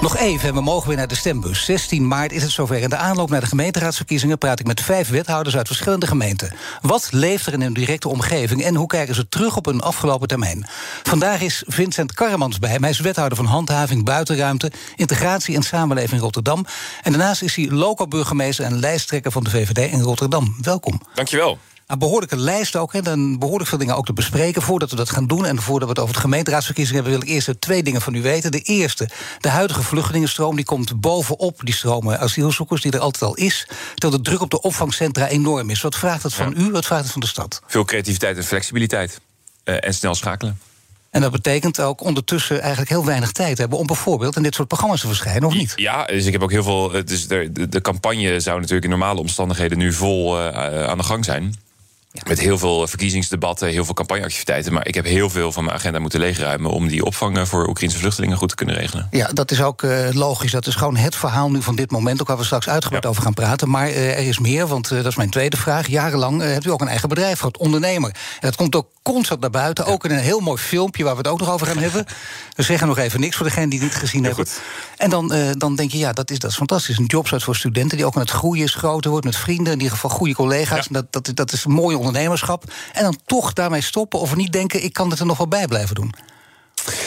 [0.00, 1.64] Nog even en we mogen weer naar de stembus.
[1.64, 2.76] 16 maart is het zover.
[2.76, 6.54] In de aanloop naar de gemeenteraadsverkiezingen praat ik met vijf wethouders uit verschillende gemeenten.
[6.80, 10.28] Wat leeft er in hun directe omgeving en hoe kijken ze terug op hun afgelopen
[10.28, 10.66] termijn?
[11.02, 12.76] Vandaag is Vincent Karremans bij.
[12.80, 16.66] Hij is wethouder van handhaving, buitenruimte, integratie en samenleving in Rotterdam.
[17.02, 20.56] En daarnaast is hij lokaal burgemeester en lijsttrekker van de VVD in Rotterdam.
[20.60, 21.00] Welkom.
[21.14, 21.58] Dankjewel
[21.90, 22.92] een behoorlijke lijst ook.
[22.92, 24.62] Hè, dan behoorlijk veel dingen ook te bespreken.
[24.62, 27.34] Voordat we dat gaan doen en voordat we het over de gemeenteraadsverkiezingen hebben, wil ik
[27.34, 28.50] eerst twee dingen van u weten.
[28.50, 29.08] De eerste,
[29.38, 33.66] de huidige vluchtelingenstroom die komt bovenop die stromen asielzoekers die er altijd al is.
[33.94, 35.80] Terwijl de druk op de opvangcentra enorm is.
[35.80, 36.70] Wat vraagt het van u?
[36.70, 37.62] Wat vraagt het van de stad?
[37.66, 39.20] Veel creativiteit en flexibiliteit.
[39.64, 40.58] Uh, en snel schakelen.
[41.10, 44.68] En dat betekent ook ondertussen eigenlijk heel weinig tijd hebben om bijvoorbeeld in dit soort
[44.68, 45.72] programma's te verschijnen, of niet?
[45.76, 47.04] Ja, dus ik heb ook heel veel.
[47.04, 50.48] Dus de, de, campagne zou natuurlijk in normale omstandigheden nu vol uh,
[50.84, 51.54] aan de gang zijn.
[52.26, 54.72] Met heel veel verkiezingsdebatten, heel veel campagneactiviteiten.
[54.72, 57.68] Maar ik heb heel veel van mijn agenda moeten leegruimen om die opvang eh, voor
[57.68, 59.08] Oekraïnse vluchtelingen goed te kunnen regelen.
[59.10, 60.50] Ja, dat is ook uh, logisch.
[60.50, 62.20] Dat is gewoon het verhaal nu van dit moment.
[62.20, 63.70] Ook waar we straks uitgebreid over gaan praten.
[63.70, 65.86] Maar uh, er is meer, want dat is mijn tweede vraag.
[65.86, 68.10] Jarenlang hebt u ook een eigen bedrijf gehad, ondernemer.
[68.10, 69.86] En dat komt ook constant naar buiten.
[69.86, 72.06] Ook in een heel mooi filmpje waar we het ook nog over gaan hebben.
[72.56, 74.46] We zeggen nog even niks voor degene die het niet gezien hebben.
[74.96, 76.98] En dan, dan denk je, ja, dat is, dat is fantastisch.
[76.98, 79.72] Een jobsite voor studenten die ook aan het groeien is, groter wordt met vrienden.
[79.72, 80.86] In ieder geval goede collega's.
[80.86, 82.64] En dat, dat, dat is mooi ondernemerschap.
[82.92, 85.66] En dan toch daarmee stoppen of niet denken: ik kan het er nog wel bij
[85.66, 86.14] blijven doen.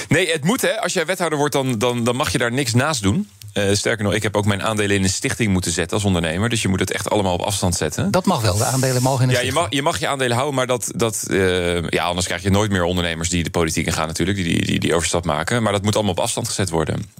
[0.07, 0.81] Nee, het moet hè.
[0.81, 3.29] Als jij wethouder wordt, dan, dan, dan mag je daar niks naast doen.
[3.53, 6.49] Uh, sterker nog, ik heb ook mijn aandelen in een stichting moeten zetten als ondernemer.
[6.49, 8.11] Dus je moet het echt allemaal op afstand zetten.
[8.11, 10.35] Dat mag wel, de aandelen mogen in een Ja, je mag, je mag je aandelen
[10.35, 13.85] houden, maar dat, dat, uh, ja, anders krijg je nooit meer ondernemers die de politiek
[13.85, 14.37] in gaan natuurlijk.
[14.37, 15.63] Die, die, die, die overstap maken.
[15.63, 17.11] Maar dat moet allemaal op afstand gezet worden.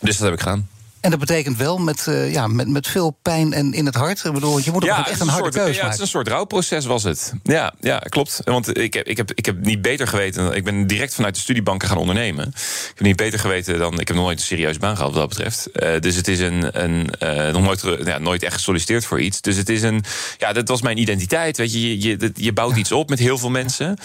[0.00, 0.68] Dus dat heb ik gedaan.
[1.02, 4.24] En dat betekent wel met, uh, ja, met, met veel pijn en in het hart.
[4.24, 5.90] Ik bedoel, je moet ja, ook echt een, harde soort, keuze ja, maken.
[5.90, 7.32] Het is een soort rouwproces was het.
[7.42, 8.40] Ja, ja klopt.
[8.44, 10.54] Want ik heb, ik, heb, ik heb niet beter geweten.
[10.54, 12.46] Ik ben direct vanuit de studiebanken gaan ondernemen.
[12.48, 14.00] Ik heb niet beter geweten dan.
[14.00, 15.68] Ik heb nog nooit een serieuze baan gehad wat dat betreft.
[15.72, 16.82] Uh, dus het is een.
[16.82, 19.40] een uh, nog nooit, ja, nooit echt gesolliciteerd voor iets.
[19.40, 20.04] Dus het is een.
[20.38, 21.56] Ja, dat was mijn identiteit.
[21.56, 22.78] Weet je, je, je, je bouwt ja.
[22.78, 23.98] iets op met heel veel mensen.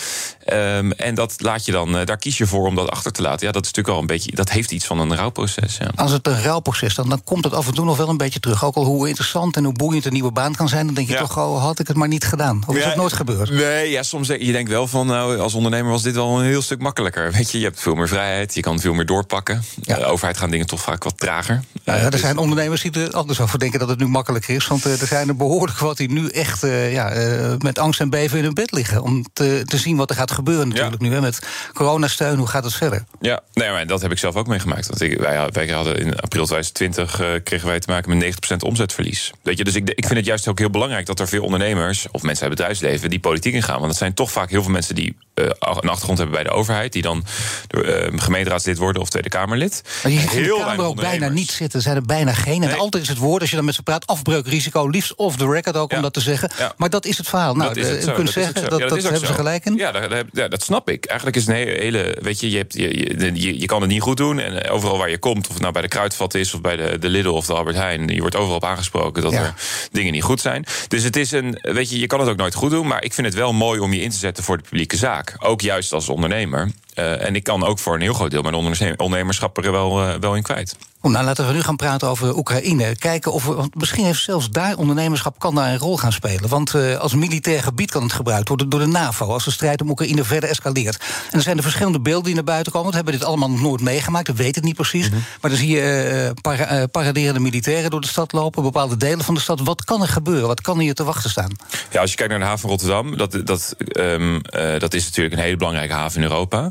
[0.53, 1.91] Um, en dat laat je dan.
[1.91, 3.47] daar kies je voor om dat achter te laten.
[3.47, 4.35] Ja, dat is natuurlijk al een beetje.
[4.35, 5.77] Dat heeft iets van een rouwproces.
[5.77, 5.91] Ja.
[5.95, 8.39] Als het een rouwproces dan, dan komt het af en toe nog wel een beetje
[8.39, 8.65] terug.
[8.65, 11.13] Ook al hoe interessant en hoe boeiend een nieuwe baan kan zijn, dan denk je
[11.13, 11.19] Ja.
[11.19, 12.63] toch, oh, had ik het maar niet gedaan.
[12.67, 13.49] Of is Ja, dat nooit gebeurd?
[13.49, 16.45] Nee, ja, soms denk je denkt wel van, nou, als ondernemer was dit wel een
[16.45, 17.31] heel stuk makkelijker.
[17.31, 19.63] Weet je, je hebt veel meer vrijheid, je kan veel meer doorpakken.
[19.81, 19.95] Ja.
[19.97, 21.63] De overheid gaan dingen toch vaak wat trager.
[21.83, 24.67] Ja, er dus- zijn ondernemers die er anders over denken dat het nu makkelijker is.
[24.67, 27.99] Want eh, er zijn er behoorlijk wat die nu echt eh, ja, eh, met angst
[27.99, 29.01] en beven in hun bed liggen.
[29.01, 31.13] Om te, te zien wat er gaat gebeuren natuurlijk nu.
[31.13, 31.39] Hè, met
[31.73, 33.03] coronasteun, hoe gaat het verder?
[33.19, 34.87] Ja, nee, maar dat heb ik zelf ook meegemaakt.
[34.87, 38.55] Want ik, wij, wij hadden in april 2020 eh, kregen wij te maken met 90%
[38.59, 39.31] omzetverlies.
[39.41, 42.07] Weet je, dus ik, ik vind het juist ook heel belangrijk dat er veel ondernemers
[42.11, 43.75] of mensen uit het bedrijfsleven die politiek ingaan.
[43.75, 46.49] Want dat zijn toch vaak heel veel mensen die eh, een achtergrond hebben bij de
[46.49, 47.23] overheid, die dan
[47.67, 49.81] door, eh, gemeenteraadslid worden of Tweede Kamerlid.
[50.03, 51.81] Maar je de Heel Kamer ook bijna niet zitten.
[51.81, 52.61] Zijn er bijna geen.
[52.63, 52.77] En Nee.
[52.77, 54.87] altijd is het woord, als je dan met ze praat, afbreukrisico.
[54.87, 56.49] Liefst off the record ook, om dat te zeggen.
[56.57, 56.73] Ja.
[56.77, 57.55] Maar dat is het verhaal.
[57.55, 58.79] Nou, dat is het zo, kunt dat is zeggen, dat.
[58.79, 59.33] Ja, dat, hebben ze zo.
[59.33, 59.75] gelijk in.
[59.75, 61.05] Ja, dat, dat- ja, dat snap ik.
[61.05, 63.89] Eigenlijk is een hele, hele weet je, je, hebt, je, je, je, je kan het
[63.89, 64.39] niet goed doen.
[64.39, 66.53] En overal waar je komt, of het nou bij de Kruidvat is...
[66.53, 68.07] of bij de, de Lidl of de Albert Heijn...
[68.07, 69.41] je wordt overal op aangesproken dat Ja.
[69.41, 69.53] er
[69.91, 70.65] dingen niet goed zijn.
[70.87, 72.87] Dus het is een, weet je, je kan het ook nooit goed doen...
[72.87, 75.35] maar ik vind het wel mooi om je in te zetten voor de publieke zaak.
[75.39, 76.71] Ook juist als ondernemer.
[76.93, 80.01] Eh, en ik kan ook voor een heel groot deel mijn onderne- ondernemerschap er wel,
[80.01, 80.75] eh, wel in kwijt.
[81.01, 82.95] Goed, nou, laten we nu gaan praten over Oekraïne.
[82.95, 86.49] Kijken of we, want misschien heeft zelfs daar ondernemerschap kan daar een rol gaan spelen.
[86.49, 89.81] Want eh, als militair gebied kan het gebruikt worden door de NAVO als de strijd
[89.81, 90.97] om Oekraïne verder escaleert.
[91.31, 92.89] En er zijn er verschillende beelden die naar buiten komen.
[92.89, 95.09] We hebben dit allemaal nog nooit meegemaakt, we weten het niet precies.
[95.09, 95.19] Mhm.
[95.41, 99.39] Maar dan zie je eh, paraderende militairen door de stad lopen, bepaalde delen van de
[99.39, 99.59] stad.
[99.59, 100.47] Wat kan er gebeuren?
[100.47, 101.55] Wat kan hier te wachten staan?
[101.89, 105.05] Ja, als je kijkt naar de haven van Rotterdam, dat, dat, ehm, eh, dat is
[105.05, 106.69] natuurlijk een hele belangrijke haven in Europa.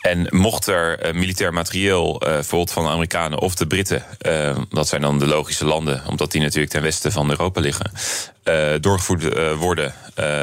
[0.00, 4.88] En mocht er eh, militair materieel, bijvoorbeeld van de Amerikanen of de Britten, eh, dat
[4.88, 7.90] zijn dan de logische landen, omdat die natuurlijk ten westen van Europa liggen,
[8.80, 9.94] doorgevoerd worden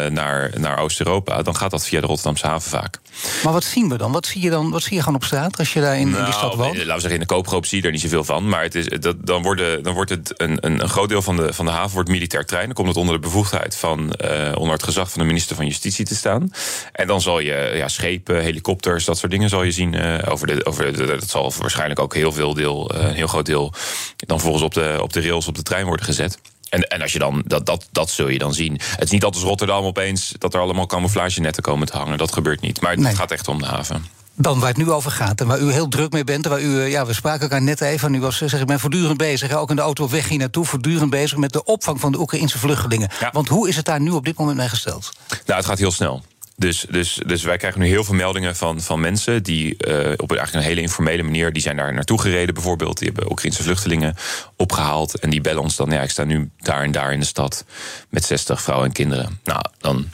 [0.10, 3.00] naar, naar Oost-Europa, dan gaat dat via de Rotterdamse haven vaak.
[3.44, 4.12] Maar wat zien we dan?
[4.12, 4.72] Wat zie je dan?
[4.72, 6.76] Wat zie je gewoon op straat als je daar in, in die Nou, stad woont?
[6.78, 8.50] Laten we zeggen, in de koopgroep zie je er niet zoveel van.
[8.50, 11.36] Maar het is, dat, dan, worden, dan wordt het een, een, een groot deel van
[11.36, 12.66] de, van de haven wordt militair trein.
[12.66, 15.66] Dan komt het onder de bevoegdheid van, eh, onder het gezag van de minister van
[15.66, 16.52] Justitie te staan.
[16.92, 19.94] En dan zal je ja, schepen, helikopters, dat soort dingen zal je zien.
[19.94, 23.28] eh, over de, over de, dat zal waarschijnlijk ook heel veel deel, eh, een heel
[23.28, 23.74] groot deel,
[24.18, 26.40] dan volgens op de, op de rails op de trein worden gezet.
[26.72, 28.80] En, en als je dan, dat, dat, dat zul je dan zien.
[28.84, 32.18] Het is niet als Rotterdam opeens dat er allemaal camouflagenetten komen te hangen.
[32.18, 32.82] Dat gebeurt niet.
[32.82, 33.16] Maar het Nee.
[33.16, 34.06] gaat echt om de haven.
[34.36, 36.46] Dan waar het nu over gaat en waar u heel druk mee bent.
[36.46, 38.08] en Waar u, eh, ja, we spraken elkaar net even.
[38.08, 39.52] En u was, zeg ik ben voortdurend bezig.
[39.54, 40.66] Ook in de auto op weg hier naartoe.
[40.66, 43.10] Voortdurend bezig met de opvang van de Oekraïnse vluchtelingen.
[43.20, 43.30] Ja.
[43.34, 45.12] Want hoe is het daar nu op dit moment mee gesteld?
[45.46, 46.24] Nou, het gaat heel snel.
[46.62, 50.32] Dus, dus, dus wij krijgen nu heel veel meldingen van, van mensen die eh, op
[50.32, 52.98] eigenlijk een hele informele manier, die zijn daar naartoe gereden bijvoorbeeld.
[52.98, 54.16] Die hebben Oekraïnse vluchtelingen
[54.56, 55.20] opgehaald.
[55.20, 57.66] En die bellen ons dan, ja, ik sta nu daar en daar in de stad
[58.10, 59.40] met 60 vrouwen en kinderen.
[59.44, 60.10] Nou, dan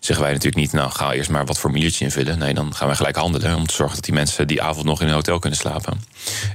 [0.00, 2.38] zeggen wij natuurlijk niet, nou ga eerst maar wat formuliertje invullen.
[2.38, 5.00] Nee, dan gaan wij gelijk handelen om te zorgen dat die mensen die avond nog
[5.00, 6.00] in een hotel kunnen slapen.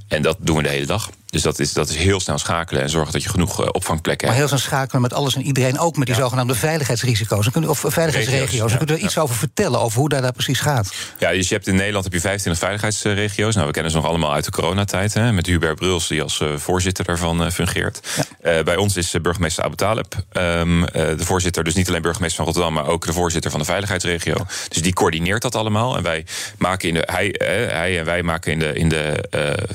[0.07, 1.09] En dat doen we de hele dag.
[1.31, 4.27] Dus dat is, dat is heel snel schakelen en zorgen dat je genoeg eh, opvangplekken
[4.27, 4.49] Maar hebt.
[4.49, 5.79] heel snel schakelen met alles en iedereen.
[5.79, 7.47] Ook met die zogenaamde veiligheidsrisico's.
[7.47, 8.49] Of veiligheidsregio's.
[8.49, 9.21] Regio's, Dan kunt u er ja, iets ja.
[9.21, 9.79] over vertellen.
[9.79, 10.93] Over hoe daar, daar precies gaat.
[11.19, 13.55] Ja, dus je hebt in Nederland heb je 25 veiligheidsregio's.
[13.55, 15.13] Nou, we kennen ze nog allemaal uit de coronatijd.
[15.13, 17.99] Hè, met Hubert Bruls, die als eh, voorzitter daarvan eh, fungeert.
[18.41, 21.63] Bij ons is burgemeester Abu Talib ehm, eh, de voorzitter.
[21.63, 24.35] Dus niet alleen burgemeester van Rotterdam, maar ook de voorzitter van de veiligheidsregio.
[24.67, 25.97] Dus die coördineert dat allemaal.
[25.97, 26.25] En wij
[26.57, 27.35] maken in de, hij,
[27.71, 29.23] hij en wij maken in de, in, de,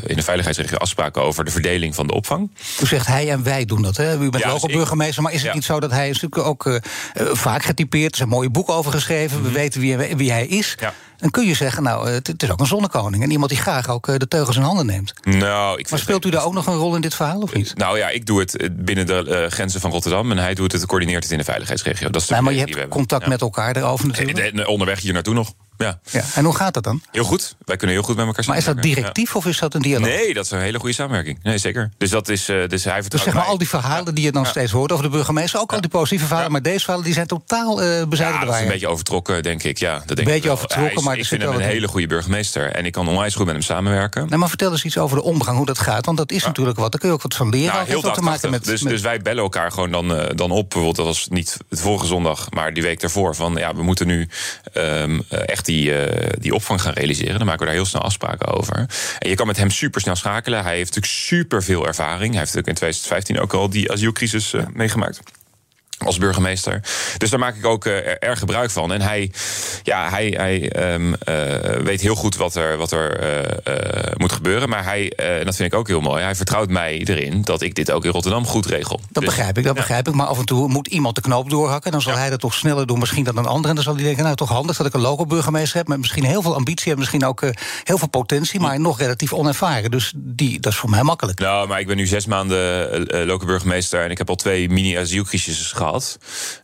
[0.06, 2.50] in de veiligheidsregio afspraken over de verdeling van de opvang.
[2.82, 3.96] U zegt hij en wij doen dat.
[3.96, 4.14] Hè?
[4.14, 5.22] U bent Ja, wel dus burgemeester.
[5.22, 5.54] Maar is het Ja.
[5.54, 8.08] niet zo dat hij is natuurlijk ook eh, eh, vaak getypeerd.
[8.12, 9.42] Er is een mooie boek over geschreven.
[9.42, 10.74] We weten wie, hij- wie hij is.
[10.74, 10.84] Mhm.
[10.84, 10.94] Ja.
[11.16, 13.22] Dan kun je zeggen, nou, eh, het, is ook een zonnekoning.
[13.22, 15.12] En iemand die graag ook de teugels in handen neemt.
[15.22, 17.76] Nou, ik Maar speelt u daar ook nog een rol in dit verhaal, of niet?
[17.76, 20.30] Nou ja, ik doe het binnen de grenzen van Rotterdam.
[20.30, 22.10] En hij doet het, coördineert het in de veiligheidsregio.
[22.10, 24.10] Dat is de Nee, maar je hebt contact met elkaar daarover Ja.
[24.10, 24.38] natuurlijk.
[24.38, 25.52] En- en onderweg hier naartoe nog.
[25.78, 25.98] Ja.
[26.10, 26.22] Ja.
[26.34, 27.02] En hoe gaat dat dan?
[27.12, 27.56] Heel goed.
[27.64, 29.02] Wij kunnen heel goed met elkaar Maar is dat samenwerken.
[29.02, 30.08] directief of is dat een dialoog?
[30.08, 31.38] Nee, dat is een hele goede samenwerking.
[31.42, 31.90] Nee, zeker.
[31.98, 32.48] Dus dat is.
[32.48, 33.52] eh, dus hij Dus zeg maar mij.
[33.52, 34.48] al die verhalen die je dan Ja.
[34.48, 37.26] steeds hoort over de burgemeester, ook al die positieve verhalen, maar deze verhalen die zijn
[37.26, 39.78] totaal eh bezijden dat is een beetje overtrokken, denk ik.
[39.78, 40.52] Ja, dat denk Beetje ik wel.
[40.52, 41.66] overtrokken, is- maar ik vind hem een in.
[41.66, 42.72] hele goede burgemeester.
[42.72, 44.28] En ik kan onwijs goed met hem samenwerken.
[44.28, 46.06] Nee, maar vertel eens iets over de omgang, hoe dat gaat.
[46.06, 46.90] Want dat is natuurlijk wat.
[46.90, 47.74] Daar kun je ook wat van leren.
[47.74, 50.30] Nou, heel wat te maken met, dus, met- dus wij bellen elkaar gewoon dan, eh,
[50.34, 50.62] dan op.
[50.70, 53.34] Bijvoorbeeld, dat was niet het vorige zondag, maar die week daarvoor.
[53.34, 54.28] Van ja, we moeten nu
[54.72, 57.38] ehm, eh, echt die, eh, die opvang gaan realiseren.
[57.38, 58.76] Dan maken we daar heel snel afspraken over.
[59.18, 60.62] En je kan met hem super snel schakelen.
[60.62, 62.30] Hij heeft natuurlijk super veel ervaring.
[62.30, 65.20] Hij heeft ook in 2015 ook al die asielcrisis eh, meegemaakt.
[65.98, 66.80] Als burgemeester.
[67.18, 68.92] Dus daar maak ik ook eh, er- erg gebruik van.
[68.92, 69.30] En hij,
[69.82, 74.32] ja, hij, hij ehm, eh, weet heel goed wat er, wat er eh, eh, moet
[74.32, 74.68] gebeuren.
[74.68, 77.62] Maar hij, eh, en dat vind ik ook heel mooi, hij vertrouwt mij erin dat
[77.62, 78.96] ik dit ook in Rotterdam goed regel.
[78.96, 80.14] Dat Dus- begrijp ik, dat begrijp ik.
[80.14, 81.90] Maar af en toe moet iemand de knoop doorhakken.
[81.92, 82.18] Dan zal Ja.
[82.18, 83.68] hij dat toch sneller doen misschien dan een ander.
[83.68, 85.88] En dan zal hij denken, nou toch handig dat ik een local-burgemeester heb...
[85.88, 87.50] met misschien heel veel ambitie en misschien ook eh,
[87.84, 88.60] heel veel potentie...
[88.60, 89.90] maar nog relatief onervaren.
[89.90, 91.38] Dus die, dat is voor mij makkelijk.
[91.38, 94.68] Nou, maar ik ben nu zes maanden eh, lokale burgemeester en ik heb al twee
[94.68, 95.85] mini-asielcrisissen gehad.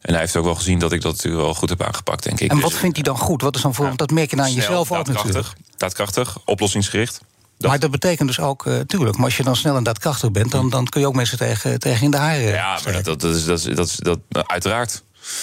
[0.01, 2.41] En hij heeft ook wel gezien dat ik dat natuurlijk wel goed heb aangepakt, denk
[2.41, 2.49] ik.
[2.51, 3.43] En Dus, wat vindt hij dan goed?
[3.43, 5.47] Wat is dan voor, dat merk je aan snel, jezelf ook natuurlijk.
[5.77, 7.21] daadkrachtig, oplossingsgericht.
[7.59, 10.31] Dat- Maar dat betekent dus ook, eh tuurlijk, maar als je dan snel en daadkrachtig
[10.31, 10.51] bent...
[10.51, 13.35] dan, dan kun je ook mensen tegen, tegen in de haren Ja, maar dat, dat,
[13.35, 15.03] is, dat, is, dat, is, dat uiteraard.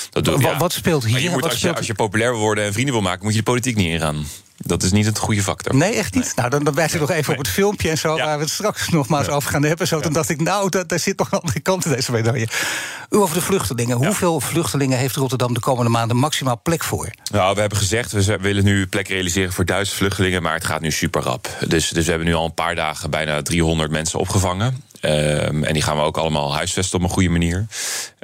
[0.09, 0.57] Dat doe, Wa- ja.
[0.57, 1.11] wat speelt hier?
[1.11, 3.03] Maar je moet, Wat als, je, speelt- als je populair wil worden en vrienden wil
[3.03, 4.25] maken, moet je de politiek niet ingaan.
[4.65, 5.75] Dat is niet het goede factor.
[5.75, 6.33] Nee, echt niet?
[6.35, 8.15] Nou, dan, dan wijs ik nog even op het filmpje en zo...
[8.15, 8.25] Ja.
[8.25, 9.87] waar we het straks nogmaals over gaan hebben.
[9.87, 12.47] Zo, Toen dacht ik, nou, dat, daar zit nog een andere kant in deze medaille.
[13.09, 13.97] U over de vluchtelingen.
[13.97, 17.09] Hoeveel vluchtelingen heeft Rotterdam de komende maanden maximaal plek voor?
[17.31, 20.81] Nou, we hebben gezegd, we willen nu plek realiseren voor duizend vluchtelingen, maar het gaat
[20.81, 21.49] nu super rap.
[21.67, 24.83] Dus, dus we hebben nu al een paar dagen bijna 300 mensen opgevangen.
[25.01, 27.65] Ehm, en die gaan we ook allemaal huisvesten op een goede manier.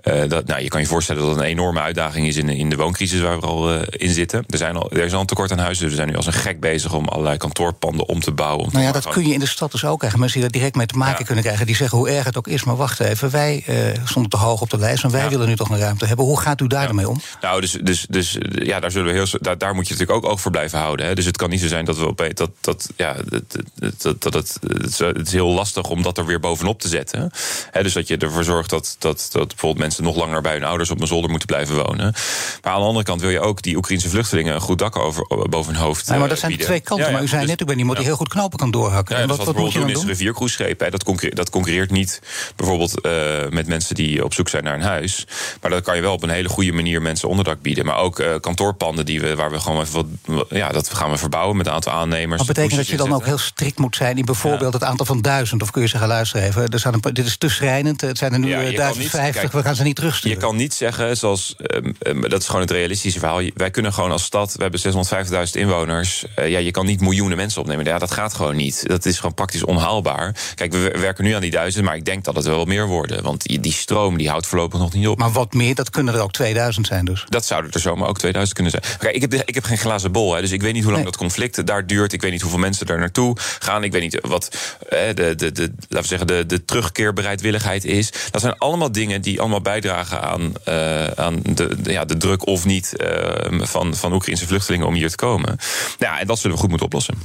[0.05, 2.69] Eh, dat, nou, je kan je voorstellen dat het een enorme uitdaging is in, in
[2.69, 4.43] de wooncrisis waar we al eh, in zitten.
[4.49, 6.25] Er, zijn al, er is al een tekort aan huizen, dus we zijn nu als
[6.25, 8.65] een gek bezig om allerlei kantoorpanden om te bouwen.
[8.65, 10.19] Om Nou ja, dat kun je in de stad dus ook krijgen.
[10.19, 11.25] Mensen die daar direct mee te maken Ja.
[11.25, 11.65] kunnen krijgen.
[11.65, 12.63] Die zeggen hoe erg het ook is.
[12.63, 15.03] Maar wacht even, wij eh, stonden te hoog op de lijst.
[15.03, 15.29] En wij Ja.
[15.29, 16.25] willen nu toch een ruimte hebben.
[16.25, 17.21] Hoe gaat u daar ermee om?
[17.41, 20.31] Nou, dus, dus, dus ja, daar, zullen we heel, daar, daar moet je natuurlijk ook
[20.31, 21.05] oog voor blijven houden.
[21.05, 21.15] Hè.
[21.15, 22.33] Dus het kan niet zo zijn dat we opeens.
[22.33, 23.43] Dat, dat, ja, dat,
[23.75, 26.81] dat, dat, dat, het, het is- het is heel lastig om dat er weer bovenop
[26.81, 27.31] te zetten.
[27.71, 30.63] Hè, dus dat je ervoor zorgt dat, dat, dat bijvoorbeeld mensen nog langer bij hun
[30.63, 32.13] ouders op een zolder moeten blijven wonen.
[32.61, 35.25] Maar aan de andere kant wil je ook die Oekraïnse vluchtelingen een goed dak over,
[35.49, 36.07] boven hun hoofd.
[36.07, 36.75] Nee, maar eh, dat zijn de bieden.
[36.75, 37.05] twee kanten.
[37.05, 38.11] Ja, ja, maar u zei dus- net, ik ben iemand die ja.
[38.11, 39.15] heel goed knopen kan doorhakken.
[39.15, 40.07] Ja, en dus wat, wat, wat moet je doen is doen?
[40.07, 40.91] riviercruiseschepen.
[40.91, 42.21] Dat, concurreert, dat concurreert niet
[42.55, 43.11] bijvoorbeeld eh,
[43.49, 45.27] met mensen die op zoek zijn naar een huis.
[45.61, 47.85] Maar dat kan je wel op een hele goede manier mensen onderdak bieden.
[47.85, 49.93] Maar ook eh, kantoorpanden die we, waar we gewoon even
[50.25, 50.45] wat.
[50.49, 52.37] Ja, dat gaan we verbouwen met een aantal aannemers.
[52.37, 55.21] Maar betekent dat je dan ook heel strikt moet zijn in bijvoorbeeld het aantal van
[55.21, 55.61] duizend?
[55.61, 58.01] Of kun je zeggen, luister even, er zijn een dit is te schrijnend.
[58.01, 60.37] Het zijn er nu Ja, eh, je kan 1050, niet- we gaan ze niet terugsturen.
[60.37, 63.41] Je kan niet zeggen, zoals, ehm, ehm, dat is gewoon het realistische verhaal.
[63.53, 66.25] Wij kunnen gewoon als stad, we hebben 650.000 inwoners.
[66.35, 67.85] eh, ja, je kan niet miljoenen mensen opnemen.
[67.85, 68.87] Ja, dat gaat gewoon niet.
[68.87, 70.35] Dat is gewoon praktisch onhaalbaar.
[70.55, 72.87] Kijk, we we werken nu aan die duizend, maar ik denk dat het wel meer
[72.87, 73.23] worden.
[73.23, 75.17] Want die, die stroom die houdt voorlopig nog niet op.
[75.17, 77.25] Maar wat meer, dat kunnen er ook 2000 zijn dus.
[77.29, 78.97] Dat zouden er zomaar ook 2000 kunnen zijn.
[78.99, 81.03] Kijk, ik heb, ik heb geen glazen bol, hè, dus ik weet niet hoe lang
[81.03, 81.11] Nee.
[81.11, 82.13] dat conflict daar duurt.
[82.13, 83.83] Ik weet niet hoeveel mensen er naartoe gaan.
[83.83, 84.55] Ik weet niet wat
[84.89, 88.11] eh, de, de, de, laten we zeggen, de, de terugkeerbereidwilligheid is.
[88.31, 92.65] Dat zijn allemaal dingen die allemaal bijdragen aan, eh, aan de, ja, de druk of
[92.65, 95.57] niet eh, van, van Oekraïnse vluchtelingen om hier te komen.
[95.97, 97.15] Ja, en dat zullen we goed moeten oplossen.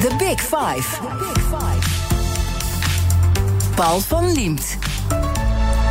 [0.00, 0.98] The Big Five.
[3.74, 4.78] Paul van Liemt.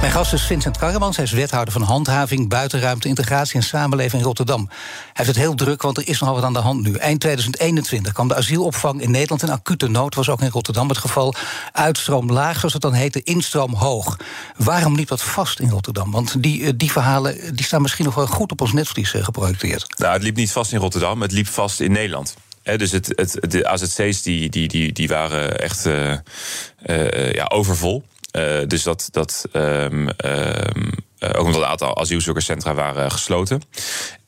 [0.01, 1.15] Mijn gast is Vincent Karremans.
[1.15, 4.67] Hij is wethouder van handhaving, buitenruimte, integratie en samenleving in Rotterdam.
[4.69, 4.77] Hij
[5.13, 6.93] heeft het heel druk, want er is nogal wat aan de hand nu.
[6.93, 10.15] Eind 2021 kwam de asielopvang in Nederland in acute nood.
[10.15, 11.35] Was ook in Rotterdam het geval.
[11.71, 14.17] Uitstroom laag, zoals het dan heette, instroom hoog.
[14.57, 16.11] Waarom liep dat vast in Rotterdam?
[16.11, 19.23] Want die, eh, die verhalen die staan misschien nog wel goed op ons netvlies eh,
[19.23, 19.85] geprojecteerd.
[19.97, 22.35] Nou, het liep niet vast in Rotterdam, het liep vast in Nederland.
[22.63, 28.03] Dus het, het, de AZC's die, die, die, die waren echt eh, ja, overvol.
[28.31, 29.07] Eh, dus dat.
[29.11, 29.85] dat eh,
[31.35, 33.61] ook omdat een aantal asielzoekerscentra waren gesloten.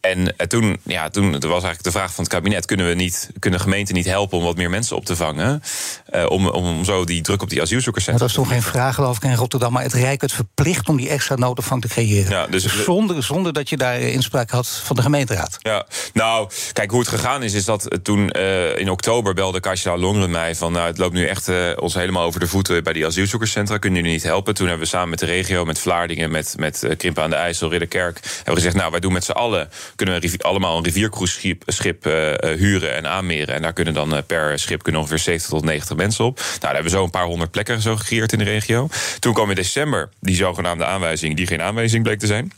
[0.10, 2.93] En eh, toen, ja, toen er was eigenlijk de vraag van het kabinet: kunnen we
[2.93, 5.62] niet, kunnen gemeenten niet helpen om wat meer mensen op te vangen?
[6.05, 8.25] Eh, om, om zo die druk op die asielzoekerscentra.
[8.25, 9.74] dat is toch geen vraag, geloof ik, in Rotterdam.
[9.74, 12.31] Maar het Rijk het verplicht om die extra noodopvang te creëren.
[12.31, 15.57] Ja, dus- zonder, zonder dat je daar eh, inspraak had van de gemeenteraad.
[15.60, 20.31] Ja, nou, kijk, hoe het gegaan is, is dat toen in oktober belde Kasia Longren
[20.31, 23.77] mij van, nou, het loopt nu echt ons helemaal over de voeten bij die asielzoekerscentra.
[23.77, 24.53] Kunnen jullie niet helpen?
[24.53, 27.69] Toen hebben we samen met de regio, met Vlaardingen, met, met Krimpen aan de IJssel,
[27.69, 31.63] Ridderkerk, hebben we gezegd, nou, wij doen met z'n allen, kunnen we allemaal een riviercruiseschip
[31.65, 33.55] schip, eh, eh, huren en aanmeren.
[33.55, 36.38] En daar kunnen dan eh, per schip kunnen ongeveer 70 tot 90 mensen op.
[36.38, 38.88] Nou, daar hebben we zo een paar honderd plekken zo gecreëerd in de regio.
[39.19, 42.51] Toen kwam in december die zogenaamde aanwijzing, die geen aanwijzing bleek te zijn.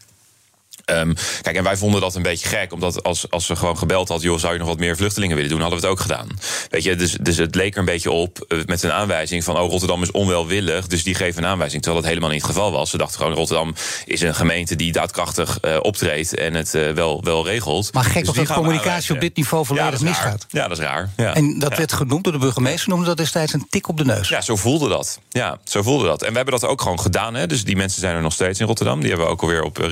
[0.85, 4.09] Ehm, kijk, en wij vonden dat een beetje gek, omdat als, als ze gewoon gebeld
[4.09, 6.27] had, joh, zou je nog wat meer vluchtelingen willen doen, hadden we het ook gedaan.
[6.69, 9.57] Weet je, dus, dus het leek er een beetje op eh, met een aanwijzing van,
[9.59, 11.81] oh, Rotterdam is onwelwillig, dus die geven een aanwijzing.
[11.81, 12.89] Terwijl dat helemaal niet het geval was.
[12.89, 13.73] Ze dachten gewoon, Rotterdam
[14.05, 17.93] is een gemeente die daadkrachtig eh, optreedt en het eh, wel, wel regelt.
[17.93, 20.45] Maar gek Dus dat we communicatie op dit niveau volledig misgaat.
[20.49, 21.09] Ja, dat is raar.
[21.17, 21.33] Ja.
[21.35, 21.77] En dat Ja.
[21.77, 24.29] werd genoemd door de burgemeester, noemde dat destijds een tik op de neus.
[24.29, 25.19] Ja, zo voelde dat.
[25.29, 26.21] Ja, zo voelde dat.
[26.21, 27.33] En we hebben dat ook gewoon gedaan.
[27.33, 27.47] Hè.
[27.47, 28.99] Dus die mensen zijn er nog steeds in Rotterdam.
[28.99, 29.89] Die hebben we ook alweer op eh,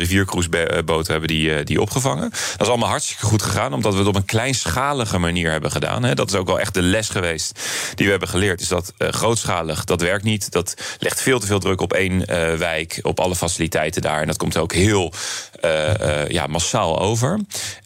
[0.83, 2.29] riviercruiseboten hebben die, eh, die opgevangen.
[2.29, 6.15] Dat is allemaal hartstikke goed gegaan, omdat we het op een kleinschalige manier hebben gedaan.
[6.15, 7.59] Dat is ook wel echt de les geweest
[7.95, 8.61] die we hebben geleerd.
[8.61, 10.51] Is dat eh, grootschalig, dat werkt niet.
[10.51, 14.21] Dat legt veel te veel druk op één eh, wijk, op alle faciliteiten daar.
[14.21, 15.13] En dat komt ook heel
[16.27, 17.39] ja, massaal over.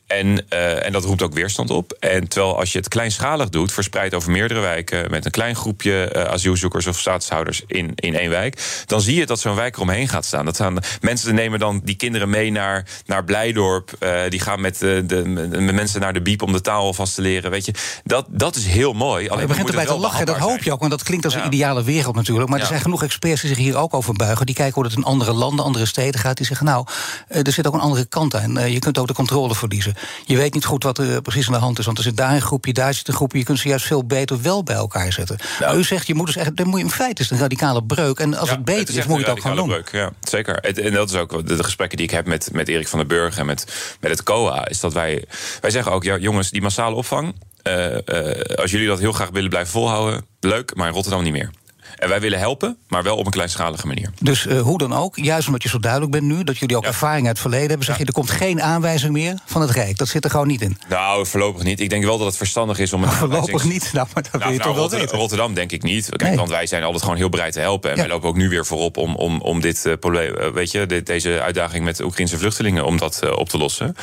[0.08, 1.92] En, eh, en dat roept ook weerstand op.
[2.00, 6.04] En terwijl als je het kleinschalig doet, verspreid over meerdere wijken, met een klein groepje
[6.08, 10.08] eh, asielzoekers of staatshouders in, in één wijk, dan zie je dat zo'n wijk eromheen
[10.08, 10.46] gaat staan.
[10.46, 13.92] Dat staan mensen nemen dan die kinderen mee naar, naar Blijdorp.
[14.00, 17.16] eh, die gaan met, de, de, met mensen naar de biep om de taal vast
[17.16, 17.52] te leren.
[17.52, 17.74] Weet je,
[18.04, 19.30] dat, dat is heel mooi.
[19.30, 20.80] Alleen je begint erbij te lachen, dat hoop je ook.
[20.80, 21.40] Want dat klinkt als Ja.
[21.40, 22.50] een ideale wereld natuurlijk.
[22.50, 24.46] Maar er zijn genoeg experts die zich hier ook over buigen.
[24.46, 26.38] Die kijken hoe het in andere landen, andere steden gaat.
[26.38, 26.86] Die zeggen, nou,
[27.28, 28.72] er zit ook een andere kant aan.
[28.72, 29.96] Je kunt ook de controle verliezen.
[30.26, 31.86] Je weet niet goed wat er precies aan de hand is.
[31.86, 33.38] Want er zit daar een groepje, daar zit een groepje.
[33.38, 35.38] Je kunt ze juist veel beter wel bij elkaar zetten.
[35.60, 35.72] Nou.
[35.72, 37.44] Maar u zegt, je moet dus echt, dan moet je, in feite is het een
[37.44, 38.20] radicale breuk.
[38.20, 39.68] En als Ja, het beter is, moet je het ook gewoon doen.
[39.68, 40.60] breuk, Ja, zeker.
[40.60, 43.08] En dat is ook de, de gesprekken die ik heb met, met Erik van den
[43.08, 43.66] Burg en met,
[44.00, 44.68] met het COA.
[44.68, 45.26] Is dat wij,
[45.62, 47.36] wij zeggen ook, ja, jongens, die massale opvang.
[47.64, 51.32] eh, eh, als jullie dat heel graag willen blijven volhouden, leuk, maar in Rotterdam niet
[51.34, 51.50] meer.
[51.98, 54.10] En wij willen helpen, maar wel op een kleinschalige manier.
[54.22, 56.44] Dus eh, hoe dan ook, juist omdat je zo duidelijk bent nu...
[56.44, 56.90] dat jullie ook Ja.
[56.90, 57.86] ervaring uit het verleden hebben...
[57.86, 59.98] zeg je, er komt geen aanwijzing meer van het Rijk.
[59.98, 60.78] Dat zit er gewoon niet in.
[60.90, 61.80] Nou, voorlopig niet.
[61.80, 64.32] Ik denk wel dat het verstandig is om een Voorlopig aanwijzings- niet, nou, maar dat
[64.32, 65.18] wil Nou, je nou, toch wel Rotterdam, weten.
[65.20, 66.06] Rotterdam denk ik niet.
[66.10, 66.36] Kijk, Nee.
[66.36, 67.90] Want wij zijn altijd gewoon heel bereid te helpen.
[67.90, 68.02] En Ja.
[68.02, 70.86] wij lopen ook nu weer voorop om, om, om dit eh, probleem, eh, weet je,
[70.86, 73.96] dit- deze uitdaging met de Oekraïnse vluchtelingen om dat op te lossen.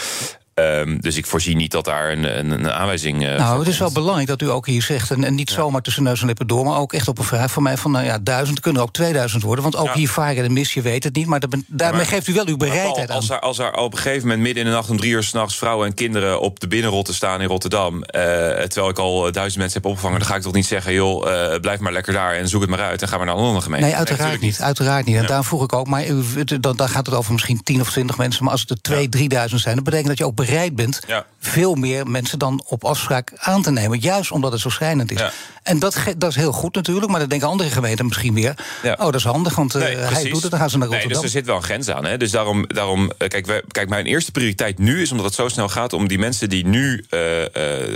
[0.54, 3.26] Ehm, dus ik voorzie niet dat daar een, een, een aanwijzing.
[3.26, 5.10] eh, Nou, het is wel belangrijk dat u ook hier zegt...
[5.10, 6.64] en, en niet zomaar tussen neus en lippen door...
[6.64, 8.60] maar ook echt op een vraag van mij van, nou ja, duizend...
[8.60, 9.92] kunnen ook 2000 worden, want ook Ja.
[9.94, 11.26] hier varen de mis, je weet het niet...
[11.26, 13.14] maar daar- daarmee maar- geeft u wel uw bereidheid Paul, aan.
[13.16, 15.22] als, er, als er op een gegeven moment midden in de nacht om drie uur
[15.22, 18.02] s'nachts vrouwen en kinderen op de binnenrotte staan in Rotterdam.
[18.02, 18.22] eh,
[18.62, 21.58] terwijl ik al eh, duizend mensen heb opgevangen, dan ga ik toch niet zeggen: joh,
[21.60, 23.60] blijf maar lekker daar en zoek het maar uit en ga maar naar een andere
[23.62, 23.86] gemeente.
[23.86, 24.60] Nee, uiteraard niet.
[24.60, 25.16] Uiteraard niet.
[25.16, 25.86] En daar vroeg ik ook.
[25.86, 26.22] Maar u,
[26.60, 28.42] dan, dan gaat het over misschien 10 of 20 mensen.
[28.42, 31.26] Maar als het er 2, 3000 zijn, dan betekent dat je ook bereid bent Ja.
[31.40, 33.98] veel meer mensen dan op afspraak aan te nemen.
[34.00, 35.18] Juist omdat het zo schrijnend is.
[35.18, 35.32] Ja.
[35.62, 38.54] En dat, dat is heel goed natuurlijk, maar dan denken andere gemeenten misschien weer.
[38.82, 38.92] Ja.
[38.92, 40.98] Oh, dat is handig, want eh, Nee, hij doet het, dan gaan ze naar Nee,
[40.98, 41.22] Rotterdam.
[41.22, 42.04] dus er zit wel een grens aan.
[42.04, 42.16] Hè?
[42.16, 45.48] Dus daarom, daarom eh, kijk, wij, kijk, mijn eerste prioriteit nu is omdat het zo
[45.48, 47.20] snel gaat om die mensen die nu eh,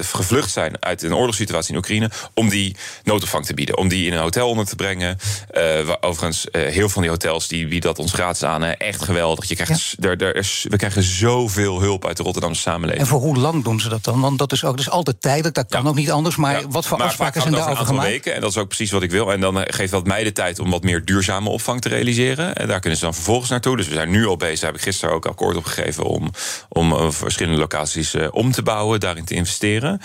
[0.00, 4.12] gevlucht zijn uit een oorlogssituatie in Oekraïne, om die noodopvang te bieden, om die in
[4.12, 5.18] een hotel onder te brengen.
[5.52, 8.62] Waar- overigens, heel veel van die hotels die bieden dat ons gratis aan.
[8.62, 8.70] Hè?
[8.70, 9.48] Echt geweldig.
[9.48, 13.02] Je krijgt, s- er, er is, we krijgen zoveel hulp uit de Rotterdamse samenleving.
[13.02, 14.20] En voor hoe lang doen ze dat dan?
[14.20, 15.88] Want dat is ook is altijd tijdelijk, dat kan Ja.
[15.88, 16.36] ook niet anders.
[16.36, 18.06] Maar Ja, wat voor maar afspraken zijn daarover over een gemaakt?
[18.06, 18.34] aantal weken.
[18.34, 19.32] En dat is ook precies wat ik wil.
[19.32, 22.54] En dan eh, geeft dat mij de tijd om wat meer duurzame opvang te realiseren.
[22.56, 23.76] En daar kunnen ze dan vervolgens naartoe.
[23.76, 24.60] Dus we zijn nu al bezig.
[24.60, 26.30] Daar heb ik gisteren ook akkoord op gegeven om,
[26.68, 30.00] om eh, verschillende locaties eh, om te bouwen, daarin te investeren.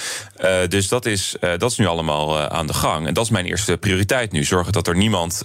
[0.67, 3.07] Dus dat is, dat is nu allemaal aan de gang.
[3.07, 4.43] En dat is mijn eerste prioriteit nu.
[4.43, 5.41] Zorgen dat er niemand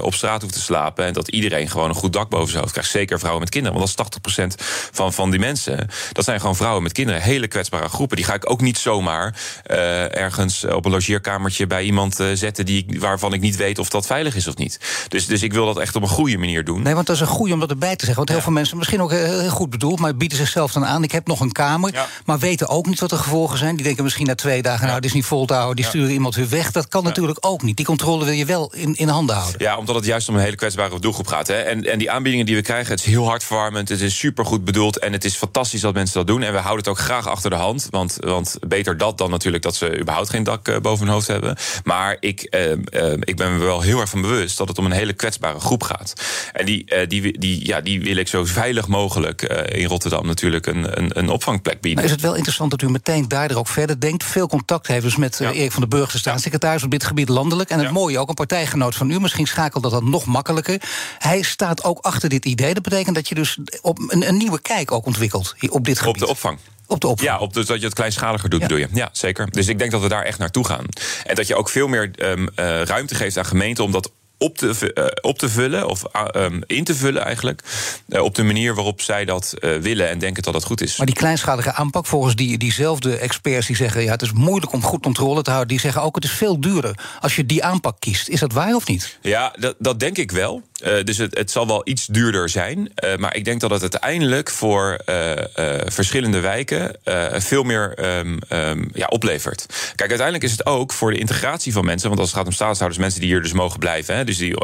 [0.00, 1.04] op straat hoeft te slapen.
[1.04, 2.90] En dat iedereen gewoon een goed dak boven zijn hoofd krijgt.
[2.90, 3.78] Zeker vrouwen met kinderen.
[3.78, 5.88] Want dat is 80% van, van die mensen.
[6.12, 7.22] Dat zijn gewoon vrouwen met kinderen.
[7.22, 8.16] Hele kwetsbare groepen.
[8.16, 9.34] Die ga ik ook niet zomaar
[9.64, 13.88] eh, ergens op een logeerkamertje bij iemand eh, zetten die, waarvan ik niet weet of
[13.88, 14.80] dat veilig is of niet.
[15.08, 16.82] Dus, dus ik wil dat echt op een goede manier doen.
[16.82, 18.16] Nee, want dat is een goeie om dat erbij te zeggen.
[18.16, 19.98] Want heel veel mensen, misschien ook heel, goed bedoeld...
[19.98, 21.02] maar bieden zichzelf dan aan.
[21.02, 22.06] Ik heb nog een kamer, Ja.
[22.24, 23.76] maar weten ook niet wat de gevolgen zijn.
[23.76, 25.76] Die denken misschien na twee dagen, nou, dit is niet vol te houden...
[25.76, 26.70] die sturen iemand weer weg.
[26.70, 27.76] Dat kan natuurlijk ook niet.
[27.76, 29.60] Die controle wil je wel in, in handen houden.
[29.60, 31.46] Ja, omdat het juist om een hele kwetsbare doelgroep gaat.
[31.46, 31.54] Hè.
[31.54, 33.88] En, en die aanbiedingen die we krijgen, het is heel hartverwarmend.
[33.88, 34.98] Het is supergoed bedoeld.
[34.98, 36.42] En het is fantastisch dat mensen dat doen.
[36.42, 37.86] En we houden het ook graag achter de hand.
[37.90, 41.26] Want, want beter dat dan natuurlijk dat ze überhaupt geen dak eh, boven hun hoofd
[41.26, 41.56] hebben.
[41.84, 42.78] Maar ik, eh, eh,
[43.20, 45.82] ik ben me wel heel erg van bewust dat het om een hele kwetsbare groep
[45.82, 46.12] gaat.
[46.52, 50.26] En die, eh, die, die, ja, die wil ik zo veilig mogelijk eh, in Rotterdam
[50.26, 51.94] natuurlijk een, een, een opvangplek bieden.
[51.94, 54.24] Nou is het wel interessant dat u meteen daardoor ook verder denkt.
[54.24, 55.50] Veel contact heeft dus met Ja.
[55.52, 57.70] Erik van den Burg, de staatssecretaris op dit gebied landelijk.
[57.70, 57.92] En het Ja.
[57.92, 60.82] mooie ook, een partijgenoot van u, misschien schakelt dat dan nog makkelijker.
[61.18, 62.74] Hij staat ook achter dit idee.
[62.74, 66.14] Dat betekent dat je dus op een, een nieuwe kijk ook ontwikkelt op dit gebied.
[66.14, 66.58] Op de opvang.
[66.86, 67.30] Op de opvang.
[67.30, 68.66] Ja, op dus dat je het kleinschaliger doet, Ja.
[68.66, 68.88] bedoel je.
[68.92, 69.50] Ja, zeker.
[69.50, 70.84] Dus ik denk dat we daar echt naartoe gaan.
[71.24, 74.58] En dat je ook veel meer ehm, eh, ruimte geeft aan gemeenten om dat op
[74.58, 77.62] te, eh, op te vullen, of ah, ehm, in te vullen eigenlijk.
[78.08, 80.96] eh, op de manier waarop zij dat eh, willen en denken dat dat goed is.
[80.96, 84.02] Maar die kleinschalige aanpak, volgens die, diezelfde experts die zeggen...
[84.02, 85.68] ja, het is moeilijk om goed controle te houden...
[85.70, 88.28] die zeggen ook het is veel duurder als je die aanpak kiest.
[88.28, 89.18] Is dat waar of niet?
[89.22, 90.62] Ja, dat, dat denk ik wel.
[90.82, 92.90] Eh, dus het, het zal wel iets duurder zijn.
[92.94, 95.44] Eh, maar ik denk dat het uiteindelijk voor eh,
[95.86, 96.96] verschillende wijken
[97.32, 99.66] veel meer ehm, ehm, ja, oplevert.
[99.94, 102.08] Kijk, uiteindelijk is het ook voor de integratie van mensen.
[102.08, 104.16] Want als het gaat om staatshouders, mensen die hier dus mogen blijven.
[104.16, 104.54] Hè, dus die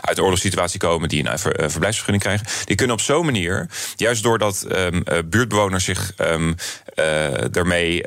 [0.00, 2.46] uit de oorlogssituatie komen, die een ver- verblijfsvergunning krijgen.
[2.66, 4.86] Die kunnen op zo'n manier, juist doordat eh,
[5.24, 6.12] buurtbewoners zich
[7.50, 8.02] daarmee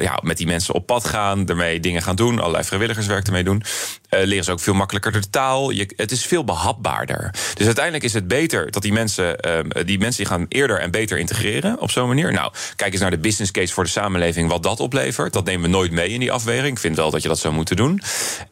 [0.00, 3.62] ja, met die mensen op pad gaan, ermee dingen gaan doen, allerlei vrijwilligerswerk ermee doen.
[4.08, 5.70] Eh, leren ze ook veel makkelijker de taal.
[5.70, 7.30] Je, het is veel behapbaarder.
[7.54, 10.90] Dus uiteindelijk is het beter dat die mensen, ehm, die mensen die gaan eerder en
[10.90, 12.32] beter integreren op zo'n manier.
[12.32, 15.32] Nou, kijk eens naar de business case voor de samenleving, wat dat oplevert.
[15.32, 16.66] Dat nemen we nooit mee in die afweging.
[16.72, 18.00] Ik vind wel dat je dat zou moeten doen.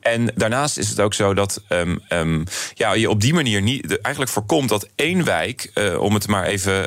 [0.01, 3.89] En daarnaast is het ook zo dat ehm, ehm, ja, je op die manier niet,
[3.89, 6.87] de- eigenlijk voorkomt dat één wijk, eh, om het maar even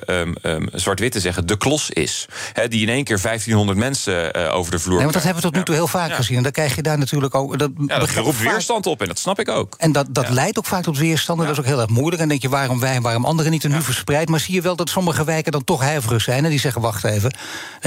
[0.74, 2.26] zwart-wit te zeggen, de klos is.
[2.68, 5.48] Die in één keer 1500 mensen eh, over de vloer Nee, want dat hebben we
[5.50, 6.16] tot nu toe heel vaak Ja.
[6.16, 6.38] gezien.
[6.38, 7.58] En dan krijg je daar natuurlijk ook...
[7.60, 8.10] Dat, Ja, dat
[8.60, 9.76] weerstand op en dat snap ik ook.
[9.78, 10.34] En dat, dat Ja.
[10.34, 11.40] leidt ook vaak tot weerstand.
[11.40, 12.14] En dat is ook heel erg moeilijk.
[12.14, 13.64] En dan denk je, waarom wij en waarom anderen niet?
[13.64, 14.30] En nu verspreid.
[14.30, 16.44] Maar zie je wel dat sommige wijken dan toch huiverig zijn.
[16.44, 17.40] En die zeggen, wacht even, daar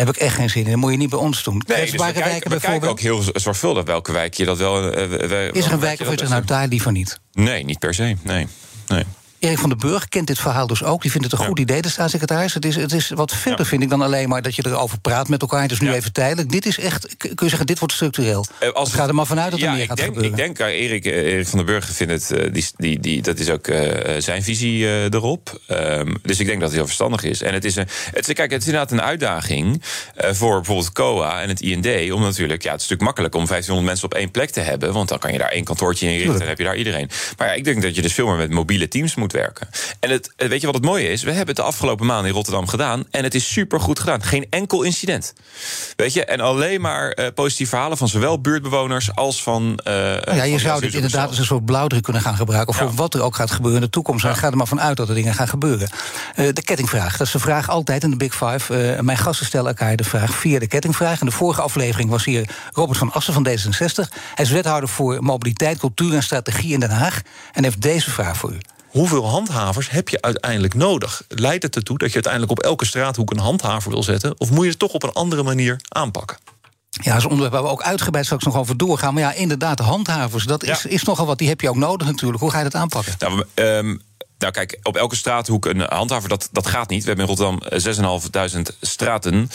[0.07, 0.71] heb ik echt geen zin in.
[0.71, 1.63] Dat moet je niet bij ons doen.
[1.67, 4.93] Nee, dus we kijken, wijken we kijken ook heel zorgvuldig welke wijk je dat wel.
[4.93, 7.21] eh, Is er een wijk of je zegt, nou daar liever niet?
[7.33, 8.17] Nee, niet per se.
[8.23, 8.47] Nee.
[8.87, 9.05] nee.
[9.43, 11.03] Erik van den Burg kent dit verhaal dus ook.
[11.03, 11.47] Die vindt het een Ja.
[11.51, 12.55] goed idee, de staatssecretaris.
[12.55, 13.67] Het is, het is wat verder, Ja.
[13.67, 15.63] vind ik, dan alleen maar dat je erover praat met elkaar.
[15.63, 15.95] Het is nu Ja.
[15.95, 16.51] even tijdelijk.
[16.51, 18.47] Dit is echt, kun je zeggen, dit wordt structureel.
[18.59, 20.31] Eh, als Het gaat er maar vanuit dat er meer gaat denk, gebeuren.
[20.31, 23.23] Ik denk, uh, Erik, eh, Erik van den Burg vindt het, eh, die, die, die,
[23.23, 25.61] dat is ook eh, zijn visie eh, erop.
[25.67, 27.43] Ehm, dus ik denk dat het heel verstandig is.
[27.43, 29.83] En het is, een, het is, kijk, het is inderdaad een uitdaging
[30.15, 32.13] eh, voor bijvoorbeeld COA en het IND.
[32.13, 34.93] Om natuurlijk, ja, het is natuurlijk makkelijk om 1500 mensen op één plek te hebben.
[34.93, 37.11] Want dan kan je daar één kantoortje in richten en heb je daar iedereen.
[37.39, 39.69] Maar ja, ik denk dat je dus veel meer met mobiele teams moet werken.
[40.01, 41.23] En het, eh, weet je wat het mooie is?
[41.23, 43.05] We hebben het de afgelopen maanden in Rotterdam gedaan.
[43.11, 44.23] En het is super goed gedaan.
[44.23, 45.33] Geen enkel incident.
[45.97, 49.79] Weet je, en alleen maar eh, positieve verhalen van zowel buurtbewoners als van.
[49.85, 52.69] eh, Nou ja, je zou dit inderdaad als een soort blauwdruk kunnen gaan gebruiken.
[52.75, 52.87] Of Ja.
[52.87, 54.25] voor wat er ook gaat gebeuren in de toekomst.
[54.25, 54.35] Ja.
[54.35, 55.89] gaat er maar vanuit dat er dingen gaan gebeuren.
[56.35, 58.99] De kettingvraag, dat is de vraag altijd in de Big Five.
[59.03, 61.21] Mijn gasten stellen elkaar de vraag via de kettingvraag.
[61.21, 64.09] In de vorige aflevering was hier Robert van Assen van D66.
[64.35, 67.21] Hij is wethouder voor mobiliteit, cultuur en strategie in Den Haag.
[67.53, 68.59] En heeft deze vraag voor u.
[68.93, 71.23] Hoeveel handhavers heb je uiteindelijk nodig?
[71.29, 74.41] Leidt het ertoe dat je uiteindelijk op elke straathoek een handhaver wil zetten?
[74.41, 76.37] Of moet je het toch op een andere manier aanpakken?
[76.91, 79.15] Ja, dat is een onderwerp waar we ook uitgebreid straks nog over doorgaan.
[79.15, 80.89] Maar ja, inderdaad, de handhavers, dat is, Ja.
[80.91, 81.39] is nogal wat.
[81.39, 82.41] Die heb je ook nodig natuurlijk.
[82.41, 83.15] Hoe ga je dat aanpakken?
[83.19, 83.97] Nou, ehm,
[84.43, 87.03] Nou, kijk, op elke straathoek een handhaver, dat, dat gaat niet.
[87.05, 88.21] We hebben in Rotterdam
[88.73, 89.51] 6.500 straten.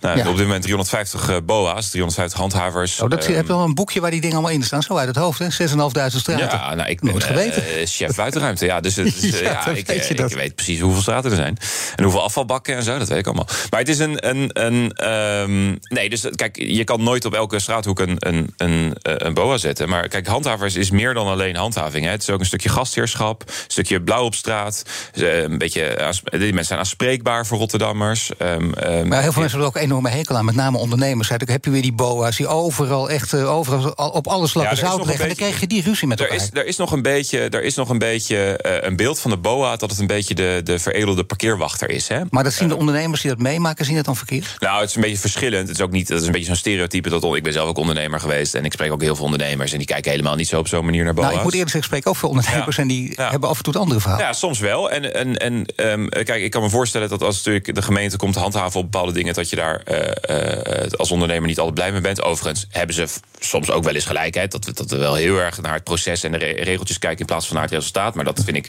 [0.00, 0.28] Nou, Ja.
[0.28, 3.00] Op dit moment 350 eh, BOA's, 350 handhavers.
[3.00, 4.82] Oh, dat, Ehm, je hebt wel een boekje waar die dingen allemaal in staan.
[4.82, 5.50] Zo uit het hoofd, hè?
[5.50, 6.46] 6.500 straten.
[6.46, 7.66] Ja, nou, ik ben Nooit geweten.
[7.66, 8.64] eh, chef buitenruimte.
[8.64, 11.36] Ja, dus, het is, eh, Ja, ja, ik, weet eh, ik precies hoeveel straten er
[11.36, 11.56] zijn.
[11.96, 13.46] En hoeveel afvalbakken en zo, dat weet ik allemaal.
[13.70, 14.28] Maar het is een...
[14.28, 18.96] een, een ehm, nee, dus kijk, je kan nooit op elke straathoek een, een, een,
[19.02, 19.88] eh, een boa zetten.
[19.88, 22.04] Maar kijk, handhavers is meer dan alleen handhaving.
[22.04, 22.10] Hè.
[22.10, 24.82] Het is ook een stukje gastheerschap, een stukje blauw op straat.
[25.14, 28.30] Eh, Een beetje, aans- die mensen zijn aanspreekbaar voor Rotterdammers.
[28.38, 30.78] Ehm, ehm, Maar heel veel mensen hebben er ook een enorme hekel aan, met name
[30.78, 31.28] ondernemers.
[31.28, 34.70] Dan heb je weer die boa's die overal echt eh, overal, al- op alles Ja,
[34.70, 35.22] er zout nog leggen.
[35.22, 36.44] En dan krijg je die ruzie met Er elkaar.
[36.44, 39.30] is, er is nog een beetje, er is nog een, beetje eh, een beeld van
[39.30, 42.08] de BOA dat het een beetje de, de veredelde parkeerwachter is.
[42.08, 42.20] Hè?
[42.30, 44.56] Maar dat zien de ondernemers die dat meemaken, zien het dan verkeerd?
[44.58, 45.68] Nou, het is een beetje verschillend.
[45.68, 47.08] Het is ook niet, dat is een beetje zo'n stereotype.
[47.08, 49.72] Dat, ik ben zelf ook ondernemer geweest en ik spreek ook heel veel ondernemers.
[49.72, 51.26] En die kijken helemaal niet zo op zo'n manier naar BOA's.
[51.26, 52.82] Nou, ik moet eerlijk zeggen, ik spreek ook veel ondernemers Ja.
[52.82, 53.30] en die Ja.
[53.30, 54.90] hebben af en toe het andere Ja, soms wel.
[54.90, 58.34] En, en, en ehm, kijk, ik kan me voorstellen dat als natuurlijk de gemeente komt
[58.34, 62.00] handhaven op bepaalde dingen, dat je daar eh, eh, als ondernemer niet altijd blij mee
[62.00, 62.22] bent.
[62.22, 63.06] Overigens hebben ze
[63.38, 64.50] soms ook wel eens gelijkheid.
[64.52, 67.18] Dat we, dat we wel heel erg naar het proces en de re- regeltjes kijken
[67.20, 68.14] in plaats van naar het resultaat.
[68.14, 68.66] Maar dat vind ik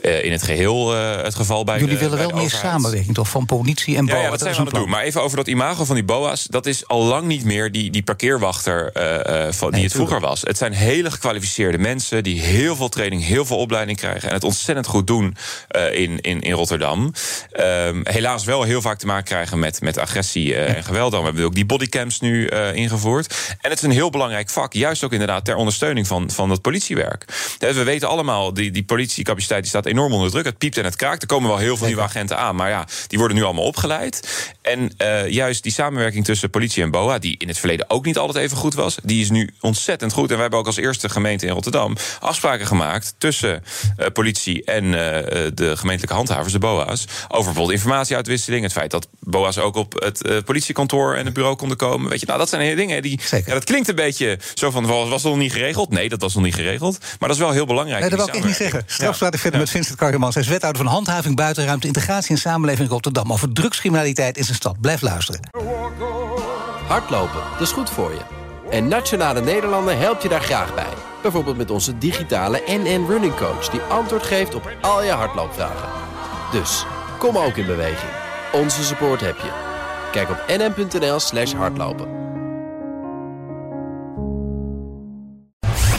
[0.00, 3.14] eh, in het geheel eh, het geval bij Jullie de- willen bij wel meer samenwerking
[3.14, 4.22] toch van politie en Ja, BOA?
[4.22, 4.88] ja, dat zijn we aan het doen.
[4.88, 6.44] Maar even over dat imago van die BOA's.
[6.44, 8.90] Dat is al lang niet meer die, die parkeerwachter
[9.54, 10.40] van, die het vroeger was.
[10.40, 14.28] Het zijn hele gekwalificeerde mensen die heel veel training, heel veel opleiding krijgen.
[14.28, 15.36] En het ontzettend goed doen
[15.68, 17.12] eh, in, in, in Rotterdam.
[17.52, 21.12] Ehm, helaas wel heel vaak te maken krijgen met, met agressie eh, en geweld.
[21.12, 23.34] Dan hebben we ook die bodycams nu eh, ingevoerd.
[23.60, 24.72] En het is een heel belangrijk vak.
[24.72, 27.24] Juist ook inderdaad ter ondersteuning van, van het politiewerk.
[27.58, 30.44] Eh, We weten allemaal, die, die politiecapaciteit die staat enorm onder druk.
[30.44, 31.22] Het piept en het kraakt.
[31.22, 32.56] Er komen wel heel veel nieuwe agenten aan.
[32.56, 34.44] Maar ja, die worden nu allemaal opgeleid.
[34.62, 34.92] En
[35.28, 37.18] juist die samenwerking tussen politie en BOA...
[37.18, 38.96] die in het verleden ook niet altijd even goed was...
[39.02, 40.28] die is nu ontzettend goed.
[40.28, 41.96] En wij hebben ook als eerste gemeente in Rotterdam...
[42.20, 43.64] afspraken gemaakt tussen
[43.96, 47.04] eh, politie en eh, de gemeentelijke handhavers, de BOA's...
[47.28, 48.62] over bijvoorbeeld informatieuitwisseling.
[48.62, 52.10] Het feit dat BOA's ook op het eh, politiekantoor en het bureau konden komen.
[52.10, 53.20] Weet je, nou, dat zijn hele dingen die...
[53.22, 53.48] Zeker.
[53.48, 55.90] Ja, dat klinkt een beetje zo van, was, was dat nog niet geregeld?
[55.90, 56.98] Nee, dat was nog niet geregeld.
[57.00, 58.00] Maar dat is wel heel belangrijk.
[58.00, 59.16] Nee, dat wil ik die echt niet zeggen.
[59.18, 60.34] praat ik verder met Vincent Karremans.
[60.34, 63.32] Hij is wethouder van handhaving, buitenruimte, integratie en samenleving in Rotterdam.
[63.32, 64.80] Over drugscriminaliteit in zijn stad.
[64.80, 65.40] Blijf luisteren.
[66.86, 68.20] Hardlopen, dat is goed voor je.
[68.70, 71.05] En Nationale Nederlanden helpt je daar graag bij.
[71.22, 73.68] Bijvoorbeeld met onze digitale NN Running Coach...
[73.68, 75.88] die antwoord geeft op al je hardloopvragen.
[76.52, 76.86] Dus,
[77.18, 78.12] kom ook in beweging.
[78.52, 79.50] Onze support heb je.
[80.12, 82.08] Kijk op nn.nl slash hardlopen.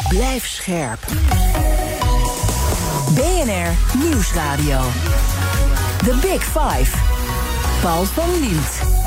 [0.09, 0.99] Blijf scherp.
[3.15, 4.79] BNR Nieuwsradio.
[5.97, 6.97] The Big Five.
[7.81, 9.06] Paul van Liemt.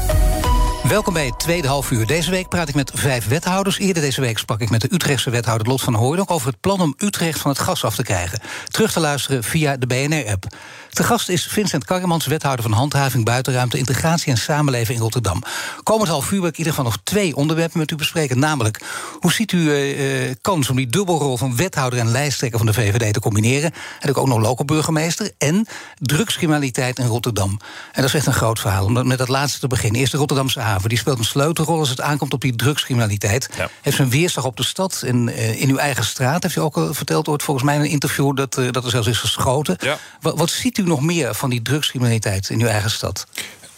[0.91, 2.07] Welkom bij het tweede half uur.
[2.07, 3.79] Deze week praat ik met vijf wethouders.
[3.79, 6.31] Eerder deze week sprak ik met de Utrechtse wethouder Lot van Hooydonk...
[6.31, 8.41] over het plan om Utrecht van het gas af te krijgen.
[8.69, 10.47] Terug te luisteren via de BNR-app.
[10.91, 13.79] Te gast is Vincent Karremans, wethouder van Handhaving, Buitenruimte...
[13.79, 15.43] Integratie en Samenleving in Rotterdam.
[15.83, 18.39] Komend half uur wil ik in ieder geval nog twee onderwerpen met u bespreken.
[18.39, 18.81] Namelijk,
[19.21, 22.75] hoe ziet u eh, eh, kans om die dubbelrol van wethouder en lijsttrekker van de
[22.75, 23.73] VVD te combineren?
[24.01, 25.31] En ook nog local burgemeester.
[25.39, 25.67] En
[25.99, 27.51] drugscriminaliteit in Rotterdam.
[27.93, 28.85] En dat is echt een groot verhaal.
[28.85, 30.01] Om met dat laatste te beginnen.
[30.01, 30.80] Eerst de Rotterdamse haven.
[30.89, 33.49] Die speelt een sleutelrol als het aankomt op die drugscriminaliteit.
[33.57, 33.69] Ja.
[33.81, 35.03] Heeft zijn weerslag op de stad.
[35.07, 37.81] En eh, in uw eigen straat heeft u ook al verteld ooit volgens mij in
[37.81, 39.77] een interview dat, eh, dat er zelfs is geschoten.
[39.81, 39.99] Ja.
[40.21, 43.27] Wat, wat ziet u nog meer van die drugscriminaliteit in uw eigen stad?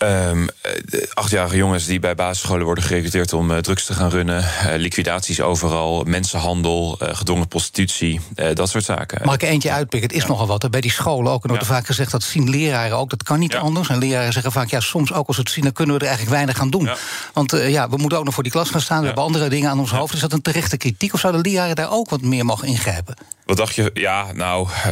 [0.02, 0.72] Ehm, eh,
[1.14, 4.44] achtjarige jongens die bij basisscholen worden gerecruiteerd om eh, drugs te gaan runnen.
[4.44, 8.20] eh, liquidaties overal, mensenhandel, gedwongen prostitutie,
[8.54, 9.20] dat soort zaken.
[9.24, 10.08] Mag ik er eentje uitpikken?
[10.10, 10.62] Het is nogal wat.
[10.62, 10.70] hè.
[10.70, 11.42] Bij die scholen ook.
[11.42, 11.72] En wordt Ja.
[11.72, 13.10] vaak gezegd dat zien leraren ook.
[13.10, 13.58] Dat kan niet Ja.
[13.58, 13.88] anders.
[13.88, 16.06] En leraren zeggen vaak, ja, soms ook als we het zien, dan kunnen we er
[16.06, 16.88] eigenlijk weinig aan doen.
[17.32, 19.00] Want ja, we moeten ook nog voor die klas gaan staan.
[19.00, 20.14] We hebben andere dingen aan ons hoofd.
[20.14, 21.12] Is dat een terechte kritiek?
[21.14, 23.14] Of zouden leraren daar ook wat meer mogen ingrijpen?
[23.52, 23.90] Wat dacht je?
[23.94, 24.90] Ja, nou, eh,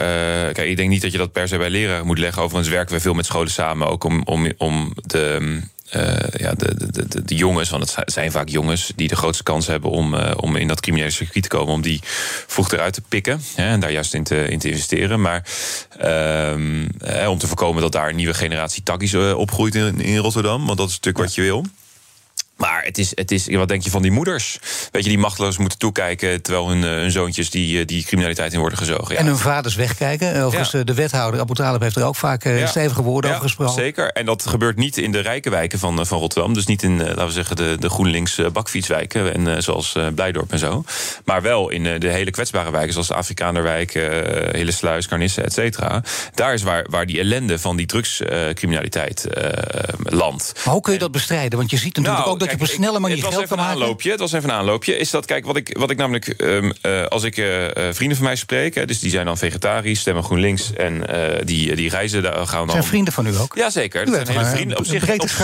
[0.52, 2.42] kijk, ik denk niet dat je dat per se bij leraren moet leggen.
[2.42, 5.58] Overigens werken we veel met scholen samen, ook om, om, om de.
[5.90, 6.02] eh,
[6.40, 9.66] ja, de, de, de, de jongens, want het zijn- vaak jongens die de grootste kans
[9.66, 12.00] hebben om, eh, om in dat criminele circuit te komen, om die
[12.46, 15.20] vroeg eruit te pikken hè, en daar juist in te, in te investeren.
[15.20, 15.42] Maar
[15.98, 20.66] ehm, eh, om te voorkomen dat daar een nieuwe generatie takkies opgroeit in, in Rotterdam,
[20.66, 21.64] want dat is natuurlijk wat je wil.
[22.60, 24.58] Maar het is, het is, wat denk je van die moeders?
[24.92, 28.52] Weet je, die machteloos moeten toekijken terwijl hun, eh, hun zoontjes die, eh, die criminaliteit
[28.52, 29.14] in worden gezogen.
[29.14, 29.20] Ja.
[29.20, 30.34] En hun vaders wegkijken.
[30.34, 30.84] Eh, Overigens, Ja.
[30.84, 32.66] de wethouder Abu Talib heeft er ook vaak Ja.
[32.66, 33.74] stevige woorden over gesproken.
[33.74, 34.10] Zeker.
[34.12, 36.54] En dat gebeurt niet in de rijke wijken van, van Rotterdam.
[36.54, 39.34] Dus niet in, laten we zeggen, de, de GroenLinks bakfietswijken.
[39.34, 40.84] En, zoals Blijdorp en zo.
[41.24, 42.92] Maar wel in de hele kwetsbare wijken.
[42.92, 44.08] Zoals de Afrikanerwijk, eh
[44.50, 46.02] Hele Sluis, Carnisse, et cetera.
[46.34, 49.26] Daar is waar, waar die ellende van die drugscriminaliteit
[50.02, 50.52] landt.
[50.64, 51.58] Maar hoe kun je dat bestrijden?
[51.58, 53.44] Want je ziet natuurlijk Nou, ook dat je op een snelle manier het was geld
[53.44, 54.10] even kan een aanloopje.
[54.10, 54.96] Het was even een aanloopje.
[54.96, 58.16] Is dat, kijk, wat ik, wat ik namelijk, ehm, eh, als ik eh, eh, vrienden
[58.16, 61.04] van mij spreek, hè, dus die zijn dan vegetarisch, stemmen GroenLinks en
[61.44, 62.70] die, die reizen, daar gaan dan.
[62.70, 63.56] Zijn vrienden van u ook?
[63.56, 64.78] Dat hebt zijn hele vrienden.
[64.78, 65.40] Op zich, breed op zich-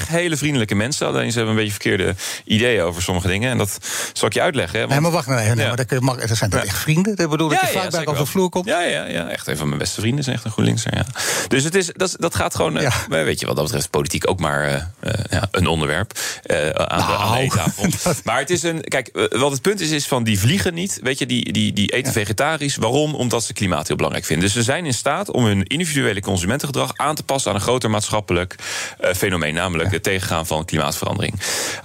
[0.00, 1.06] op hele vriendelijke mensen.
[1.06, 3.50] Alleen ze hebben een beetje verkeerde ideeën over sommige dingen.
[3.50, 3.78] En dat
[4.12, 4.80] zal ik je uitleggen.
[4.80, 5.56] Hè, Nee, maar wacht nou even.
[5.56, 5.74] Nee, Ja.
[5.74, 7.16] maar dat, mag, dat zijn toch echt vrienden?
[7.16, 8.66] Dat bedoel dat je vaak bij zeker op de vloer komt?
[8.66, 10.94] Ja, ja, ja, echt een van mijn beste vrienden is echt een GroenLinkser.
[10.96, 11.06] Ja.
[11.48, 12.92] Dus het is, dat, dat gaat gewoon, Ja.
[13.08, 14.90] weet je, wat dat betreft politiek ook maar
[15.30, 17.86] ja, een onderwerp eh, aan, de, aan de Nou, eettafel.
[18.04, 20.74] dat- Maar het is een, kijk, eh, wat het punt is, is van die vliegen
[20.74, 22.76] niet, weet je, die, die, die eten vegetarisch.
[22.76, 23.14] Waarom?
[23.14, 24.44] Omdat ze klimaat heel belangrijk vinden.
[24.44, 27.90] Dus ze zijn in staat om hun individuele consumentengedrag aan te passen aan een groter
[27.90, 28.54] maatschappelijk
[28.98, 31.34] eh, fenomeen, namelijk het tegengaan van klimaatverandering.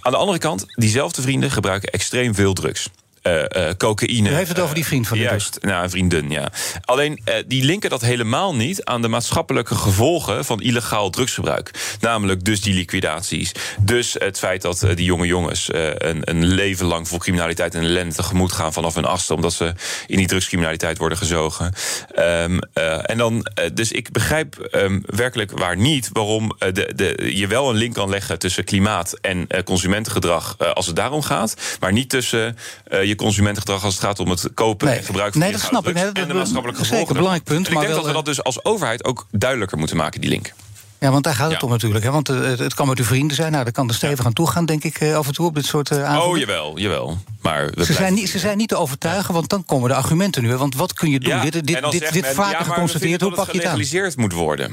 [0.02, 2.90] Aan de andere kant, diezelfde vrienden gebruiken extreem veel drugs.
[3.22, 4.30] Eh, eh, cocaïne.
[4.30, 5.30] U heeft het over die vriend van u dus.
[5.30, 6.52] Juist, nou, een vriendin, ja.
[6.82, 11.98] Alleen, eh, die linken dat helemaal niet aan de maatschappelijke gevolgen van illegaal drugsgebruik.
[12.00, 13.52] Namelijk dus die liquidaties.
[13.80, 18.16] Dus het feit dat die jonge jongens een, een leven lang voor criminaliteit en ellende
[18.16, 19.74] tegemoet gaan vanaf hun achtste, omdat ze
[20.08, 21.74] in die drugscriminaliteit worden gezogen.
[22.16, 27.48] Ehm, eh, en dan, dus ik begrijp ehm, werkelijk waar niet waarom de, de, je
[27.48, 32.10] wel een link kan leggen tussen klimaat en consumentengedrag als het daarom gaat, maar niet
[32.10, 32.58] tussen
[33.10, 34.98] je consumentengedrag als het gaat om het kopen Nee.
[34.98, 35.94] en gebruiken van Nee, dat snap ik.
[35.94, 37.16] Nee, dat- en de maatschappelijke zeker, gevolgen.
[37.16, 39.78] belangrijk punt, En ik maar denk wel, dat we dat dus als overheid ook duidelijker
[39.78, 40.54] moeten maken, die link.
[41.00, 41.66] Ja, want daar gaat het Ja.
[41.68, 42.04] om natuurlijk.
[42.06, 42.12] Hè?
[42.12, 43.52] Want eh, het, het kan met uw vrienden zijn.
[43.52, 45.56] Nou, daar kan er stevig aan toe gaan, denk ik, eh, af en toe op
[45.56, 46.24] dit soort avonden.
[46.30, 47.18] Oh, jawel, jawel.
[47.42, 50.44] Maar Ze blijven- zijn, niet, ze zijn niet te overtuigen, want dan komen de argumenten
[50.44, 50.50] nu.
[50.50, 50.58] hè.
[50.58, 51.34] Want wat kun je doen?
[51.36, 54.14] Ja, dit dit, dit, zegt dit men, vaker geconstateerd, hoe pak je het aan?
[54.16, 54.72] moet worden.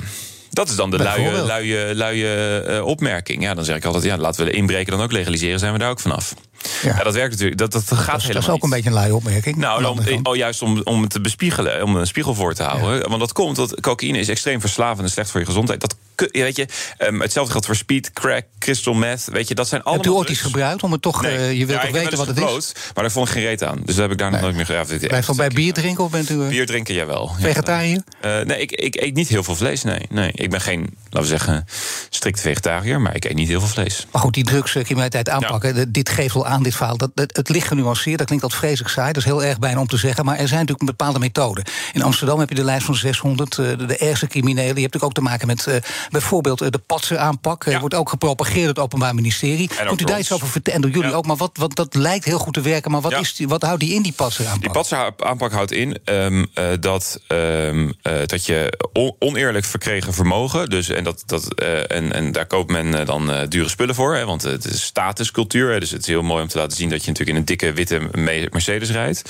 [0.50, 3.42] Dat is dan de luie, luie, luie eh, opmerking.
[3.42, 5.78] Ja, dan zeg ik altijd, ja, laten we de inbreken dan ook legaliseren, zijn we
[5.78, 6.34] daar ook vanaf.
[6.82, 7.58] Ja, dat werkt natuurlijk.
[7.58, 8.62] Dat, dat gaat Dat is, helemaal dat is ook niet.
[8.62, 9.56] een beetje een luie opmerking.
[9.56, 13.08] Nou, dan, oh, juist om, om het te bespiegelen, om een spiegel voor te houden.
[13.08, 15.80] Want dat komt, dat cocaïne is extreem verslavend en slecht voor je gezondheid.
[15.80, 16.66] Dat, ja, weet je,
[16.98, 19.24] ehm, hetzelfde geldt voor speed, crack, crystal meth.
[19.32, 20.04] Weet je, dat zijn allemaal.
[20.04, 21.22] Hebt u ooit iets gebruikt om het toch...
[21.22, 21.36] Nee.
[21.36, 22.72] eh, je wilt Ja, toch weten wat het is?
[22.94, 23.80] Maar daar vond ik geen reet aan.
[23.84, 24.86] Dus daar heb ik daar nog nooit meer gedaan.
[24.86, 27.32] Blijft wel bij bier drinken of bent u eh, Bier drinken, jawel.
[27.38, 27.44] Ja.
[27.46, 28.02] vegetariër?
[28.20, 29.82] Eh, nee, ik, ik eet niet heel veel vlees.
[29.82, 30.30] Nee, nee.
[30.34, 31.64] Ik ben geen, laten we zeggen,
[32.10, 34.06] strikt vegetariër, maar ik eet niet heel veel vlees.
[34.10, 36.96] Maar goed, die drugscriminaliteit aanpakken, dit geeft wel aan, dit verhaal.
[36.96, 39.06] Dat, het ligt genuanceerd, dat klinkt altijd vreselijk saai.
[39.12, 41.64] Dat is heel erg bijna om te zeggen, maar er zijn natuurlijk bepaalde methoden.
[41.92, 44.74] In Amsterdam heb je de lijst van 600, eh, de, de ergste criminelen.
[44.74, 45.66] Je hebt natuurlijk ook te maken met
[46.10, 47.64] bijvoorbeeld eh, de patser-aanpak.
[47.66, 47.80] Er Ja.
[47.80, 49.70] wordt ook gepropageerd door het Openbaar Ministerie.
[49.80, 50.74] ook Kunt u daar iets over vertellen?
[50.76, 51.16] En door jullie Ja.
[51.16, 52.90] ook, maar wat, wat, dat lijkt heel goed te werken.
[52.90, 53.18] Maar wat, Ja.
[53.18, 54.72] is die, wat houdt die in, die Die patser-aanpak?
[54.72, 60.68] patser-aanpak houdt in ehm, eh, dat, ehm, eh, dat je on- oneerlijk verkregen vermogen.
[60.70, 63.94] Dus, en, dat, dat, eh, en, en daar koopt men eh, dan eh, dure spullen
[63.94, 64.14] voor.
[64.14, 65.72] Hè, want het is statuscultuur.
[65.72, 67.46] Hè, dus het is heel mooi om te laten zien dat je natuurlijk in een
[67.48, 69.22] dikke witte Me- Mercedes rijdt.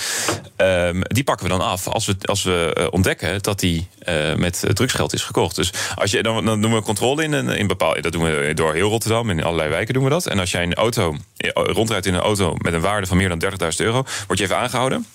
[0.56, 4.34] Ehm, die pakken we dan af als we, als we eh, ontdekken dat die eh,
[4.34, 5.56] met eh, drugsgeld is gekocht.
[5.56, 8.00] Dus als je, dan, dan doen we controle in, in bepaalde.
[8.00, 9.30] Dat doen we door heel Rotterdam.
[9.30, 10.26] In allerlei wijken doen we dat.
[10.26, 13.28] En als jij een auto eh, rondrijdt in een auto met een waarde van meer
[13.28, 15.06] dan 30.000 euro, word je even aangehouden.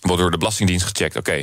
[0.00, 1.16] Wordt door de Belastingdienst gecheckt.
[1.16, 1.42] Oké,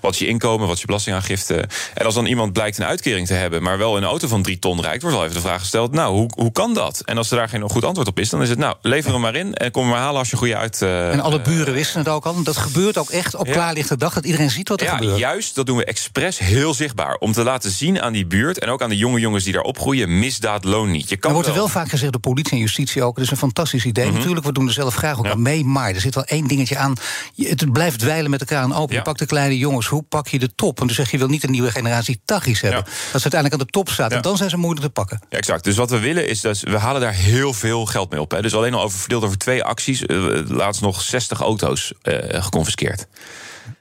[0.00, 1.68] wat is je inkomen, wat is je belastingaangifte?
[1.94, 4.58] En als dan iemand blijkt een uitkering te hebben, maar wel een auto van drie
[4.58, 7.02] ton rijdt, wordt wel even de vraag gesteld: Nou, hoe, hoe kan dat?
[7.04, 9.20] En als er daar geen goed antwoord op is, dan is het: Nou, lever hem
[9.20, 10.82] maar in en kom hem maar halen als je goede uit.
[10.82, 12.42] eh, En alle buren wisten het ook al.
[12.42, 13.52] Dat gebeurt ook echt op Ja.
[13.52, 15.18] klaarlichte dag, dat iedereen ziet wat er ja, gebeurt.
[15.18, 17.14] juist, dat doen we expres heel zichtbaar.
[17.14, 19.62] Om te laten zien aan die buurt en ook aan de jonge jongens die daar
[19.62, 21.08] opgroeien: misdaad loont niet.
[21.08, 23.16] Je kan Er wordt er wel- vaak gezegd door politie en justitie ook.
[23.16, 24.06] Het is een fantastisch idee.
[24.06, 24.14] Mhm.
[24.16, 25.64] Natuurlijk, we doen er zelf graag ook aan mee.
[25.64, 26.92] Maar er zit wel één dingetje aan.
[27.36, 28.92] Het blijft dweilen met elkaar aan open.
[28.92, 28.98] Ja.
[28.98, 29.86] Je pakt de kleine jongens.
[29.86, 30.78] Hoe pak je de top?
[30.78, 32.84] Want dan zeg je, je wil niet een nieuwe generatie taggies hebben.
[32.84, 34.12] Dat ze uiteindelijk aan de top staat.
[34.12, 35.20] En dan zijn ze moeilijk te pakken.
[35.28, 35.64] Ja, exact.
[35.64, 38.30] Dus wat we willen is dat we halen daar heel veel geld mee op.
[38.30, 38.42] Hè.
[38.42, 43.06] Dus alleen al over verdeeld over twee acties, eh, laatst nog 60 auto's eh geconfiskeerd.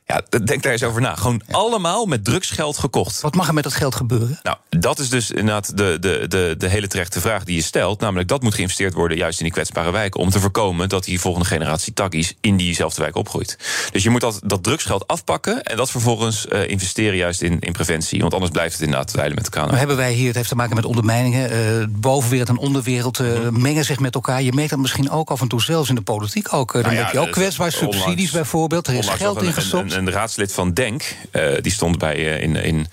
[0.07, 1.15] Ja, denk daar eens over na.
[1.15, 3.21] Gewoon allemaal met drugsgeld gekocht.
[3.21, 4.39] Wat mag er met dat geld gebeuren?
[4.43, 7.99] Nou, dat is dus inderdaad de, de, de, de hele terechte vraag die je stelt.
[7.99, 10.19] Namelijk, dat moet geïnvesteerd worden juist in die kwetsbare wijken...
[10.19, 13.57] om te voorkomen dat die volgende generatie takkies in diezelfde wijk opgroeit.
[13.91, 15.63] Dus je moet dat, dat drugsgeld afpakken...
[15.63, 18.19] en dat vervolgens eh, investeren juist in, in preventie.
[18.21, 19.65] Want anders blijft het inderdaad dweilen met elkaar.
[19.65, 21.49] Nou hebben wij hier, het heeft te maken met ondermijningen.
[21.51, 23.61] eh bovenwereld en onderwereld eh, Mhm.
[23.61, 24.41] mengen zich met elkaar.
[24.41, 26.73] Je merkt dat misschien ook af en toe zelfs in de politiek ook.
[26.73, 28.87] Dan Nou ja, heb je ook kwetsbaar onlangs- subsidies bijvoorbeeld.
[28.87, 29.95] Er is geld ingestopt.
[29.97, 32.88] Een, raadslid van Denk, eh, die stond bij eh, in, in,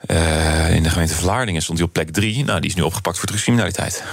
[0.00, 2.44] eh, in de gemeente Vlaardingen stond hij op plek drie.
[2.44, 4.04] Nou, die is nu opgepakt voor drugscriminaliteit.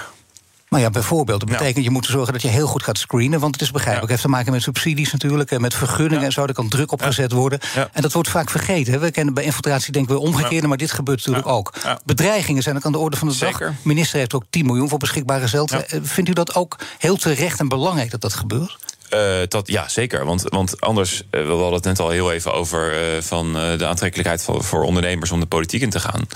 [0.69, 1.57] Maar ja, bijvoorbeeld, dat Ja.
[1.57, 3.39] betekent je moet zorgen dat je heel goed gaat screenen.
[3.39, 4.11] Want het is begrijpelijk.
[4.11, 5.51] Het heeft te maken met subsidies natuurlijk.
[5.51, 6.45] En met vergunningen en zo.
[6.45, 7.59] Er kan druk op gezet worden.
[7.93, 8.99] En dat wordt vaak vergeten.
[8.99, 11.73] We kennen bij infiltratie denken we omgekeerde, maar dit gebeurt natuurlijk ook.
[12.05, 13.59] Bedreigingen zijn ook aan de orde van de Zeker.
[13.65, 13.75] dag.
[13.81, 15.67] Minister heeft ook 10 miljoen voor beschikbare.
[15.67, 18.77] Eh, Vindt u dat ook heel terecht en belangrijk dat dat gebeurt?
[19.13, 20.25] Uh, dat, ja, zeker.
[20.25, 23.85] Want, want anders, uh, we hadden het net al heel even over uh, van de
[23.85, 26.27] aantrekkelijkheid van, voor ondernemers om de politiek in te gaan.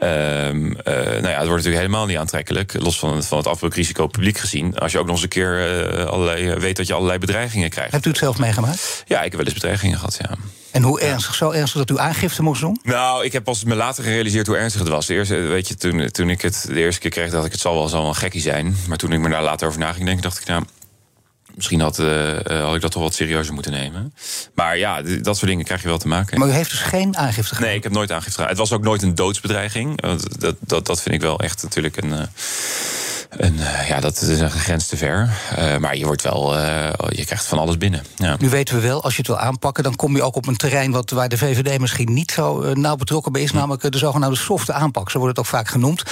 [0.00, 4.38] Ehm, nou ja, het wordt natuurlijk helemaal niet aantrekkelijk, los van, van het afbreukrisico publiek
[4.38, 4.78] gezien.
[4.78, 7.92] Als je ook nog eens een keer allerlei, weet dat je allerlei bedreigingen krijgt.
[7.92, 9.04] Hebt u het zelf meegemaakt?
[9.06, 10.36] Ja, ik heb wel eens bedreigingen gehad, ja.
[10.70, 11.34] En hoe ernstig?
[11.34, 12.80] Zo ernstig dat u aangifte moest doen?
[12.82, 15.06] Nou, ik heb pas me later gerealiseerd hoe ernstig het was.
[15.06, 17.60] De eerste, weet je, toen, toen ik het de eerste keer kreeg, dacht ik het
[17.60, 18.76] zal wel, zal wel een gekkie zijn.
[18.88, 20.62] Maar toen ik me daar later over na ging denken, dacht ik, nou,
[21.58, 24.14] misschien had, uh, had ik dat toch wat serieuzer moeten nemen.
[24.54, 26.38] Maar ja, dat soort dingen krijg je wel te maken.
[26.38, 27.68] Maar u heeft dus geen aangifte gedaan?
[27.68, 28.48] Nee, ik heb nooit aangifte gedaan.
[28.48, 30.00] Het was ook nooit een doodsbedreiging.
[30.38, 32.28] Dat, dat, dat vind ik wel echt natuurlijk een.
[33.28, 35.30] En uh, ja, dat is een grens te ver.
[35.58, 38.04] Uh, maar je wordt wel, uh, je krijgt van alles binnen.
[38.16, 38.36] Ja.
[38.38, 40.56] Nu weten we wel, als je het wil aanpakken, dan kom je ook op een
[40.56, 43.56] terrein wat, waar de VVD misschien niet zo nauw betrokken bij is, hm.
[43.56, 45.10] namelijk de zogenaamde softe aanpak.
[45.10, 46.02] Zo wordt het ook vaak genoemd.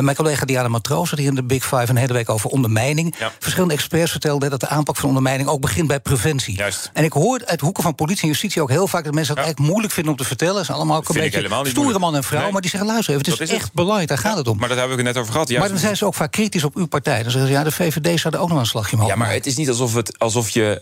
[0.00, 3.14] mijn collega Diana Matroos had hier in de Big Five een hele week over ondermijning.
[3.18, 3.32] Ja.
[3.38, 6.56] Verschillende experts vertelden dat de aanpak van ondermijning ook begint bij preventie.
[6.56, 6.90] Juist.
[6.92, 9.44] En ik hoor uit hoeken van politie en justitie ook heel vaak dat mensen dat
[9.44, 9.44] ja.
[9.44, 10.58] eigenlijk moeilijk vinden om te vertellen.
[10.58, 12.52] Ze zijn allemaal ook een beetje stoere man en vrouw, nee.
[12.52, 13.72] maar die zeggen: luister even, het is, is echt het.
[13.72, 14.58] belangrijk, daar gaat het om.
[14.58, 15.48] Maar dat hebben we het net over gehad.
[15.48, 15.62] Juist.
[15.62, 17.22] Maar dan zijn ze ook vaak kritisch op uw partij.
[17.22, 19.32] Dan zeggen ze, ja, de VVD zou er ook nog een slagje mogen Ja, maar
[19.32, 20.78] het is niet alsof, het, alsof je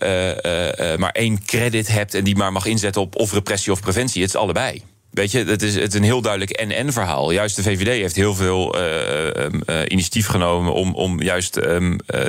[0.78, 2.14] uh, uh, maar één credit hebt...
[2.14, 4.22] en die maar mag inzetten op of repressie of preventie.
[4.22, 4.82] Het is allebei.
[5.14, 7.30] Weet je, het is, het is een heel duidelijk en-en verhaal.
[7.30, 9.26] Juist de VVD heeft heel veel uh,
[9.66, 12.20] uh, initiatief genomen om, om juist um, uh,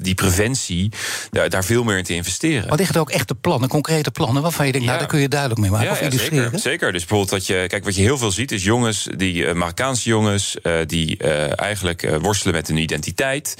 [0.00, 0.90] die preventie
[1.30, 2.68] daar, daar, veel meer in te investeren.
[2.68, 4.92] Maar liggen er ook echte plannen, concrete plannen, waarvan je denkt, ja.
[4.92, 6.44] nou, daar kun je duidelijk mee maken ja, of ja, illustreren?
[6.44, 6.92] Zeker, zeker.
[6.92, 10.56] Dus bijvoorbeeld dat je, kijk, wat je heel veel ziet, is jongens, die Marokkaanse jongens,
[10.86, 11.16] die
[11.54, 13.54] eigenlijk worstelen met hun identiteit.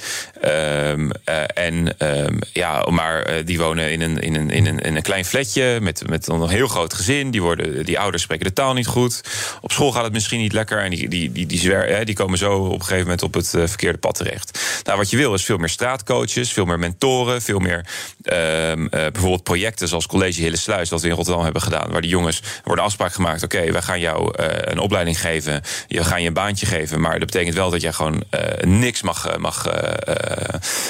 [0.45, 1.11] Um,
[1.53, 5.25] en um, ja, maar die wonen in een, in een, in een, in een klein
[5.25, 7.31] flatje met, met een heel groot gezin.
[7.31, 9.21] Die, worden, die ouders spreken de taal niet goed.
[9.61, 10.83] Op school gaat het misschien niet lekker.
[10.83, 13.53] En die, die, die, die, zwer, die komen zo op een gegeven moment op het
[13.53, 14.59] uh, verkeerde pad terecht.
[14.83, 17.85] Nou, wat je wil is veel meer straatcoaches, veel meer mentoren, veel meer
[18.23, 21.91] uh, uh, bijvoorbeeld projecten zoals College Hille Sluis, dat we in Rotterdam hebben gedaan.
[21.91, 23.43] Waar die jongens worden afspraak gemaakt.
[23.43, 25.61] Oké, okay, wij gaan jou uh, een opleiding geven.
[25.87, 27.01] We gaan je een baantje geven.
[27.01, 28.23] Maar dat betekent wel dat jij gewoon
[28.61, 29.67] niks mag, mag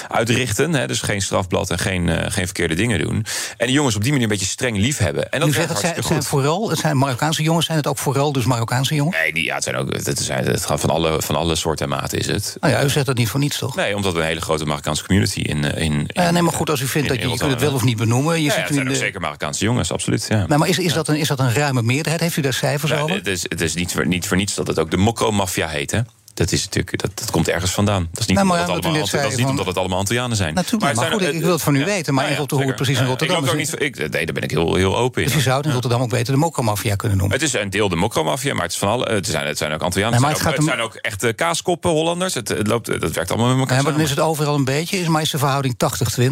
[0.08, 0.74] uitrichten.
[0.74, 0.88] Hè?
[0.88, 3.26] Dus geen strafblad en geen, geen verkeerde dingen doen.
[3.58, 5.32] En die jongens op die manier een beetje streng lief hebben.
[5.32, 8.32] En dat het zijn, het zijn vooral, het zijn Marokkaanse jongens, zijn het ook vooral
[8.32, 9.18] dus Marokkaanse jongens?
[9.18, 11.86] Nee, die, ja, het, zijn ook, het, zijn, het gaat van alle, van alle soorten
[11.86, 12.58] en maten is het.
[12.60, 13.76] Nou ja, u zegt dat niet voor niets, toch?
[13.76, 15.64] Nee, omdat we een hele grote Marokkaanse community in...
[15.64, 17.62] in, in ja, nee, maar goed, als u vindt in, dat je, je kunt het
[17.62, 18.36] wel of niet benoemen...
[18.36, 18.92] Je ja, zit ja, het zijn de...
[18.92, 20.26] ook zeker Marokkaanse jongens, absoluut.
[20.30, 20.46] Ja.
[20.48, 22.22] Nou, maar is, is, dat een, is dat een ruime meerderheid?
[22.22, 23.16] Heeft u daar cijfers over?
[23.16, 25.92] Het is, het is niet, voor, niet voor niets dat het ook de Mokro-maffia heet,
[25.92, 26.02] hè?
[26.38, 28.08] Dat, is natuurlijk, dat, dat komt ergens vandaan.
[28.12, 29.50] Dat is niet, nou, maar omdat, het allemaal, dat is niet van...
[29.50, 30.54] omdat het allemaal Antillianen zijn.
[30.54, 32.14] Natuurlijk, maar, goed, ik wil het van u weten.
[32.14, 34.44] Maar ja, ja, hoe het precies in Rotterdam ik ook niet, ik, Nee, daar ben
[34.44, 35.28] ik heel, heel open in.
[35.28, 37.36] Dus je zou het in Rotterdam ook beter de mokromafia kunnen noemen?
[37.36, 39.74] Het is een deel de mokromafia, maar het, is van alle, het, zijn, het zijn
[39.74, 40.22] ook Antillianen.
[40.22, 42.34] Nee, het, zijn ook, het zijn ook echte kaaskoppen Hollanders.
[42.34, 44.66] Het, het loopt, dat werkt allemaal met elkaar ja, maar dan is het overal een
[44.66, 44.98] beetje.
[44.98, 45.78] Is, maar is de verhouding 80-20?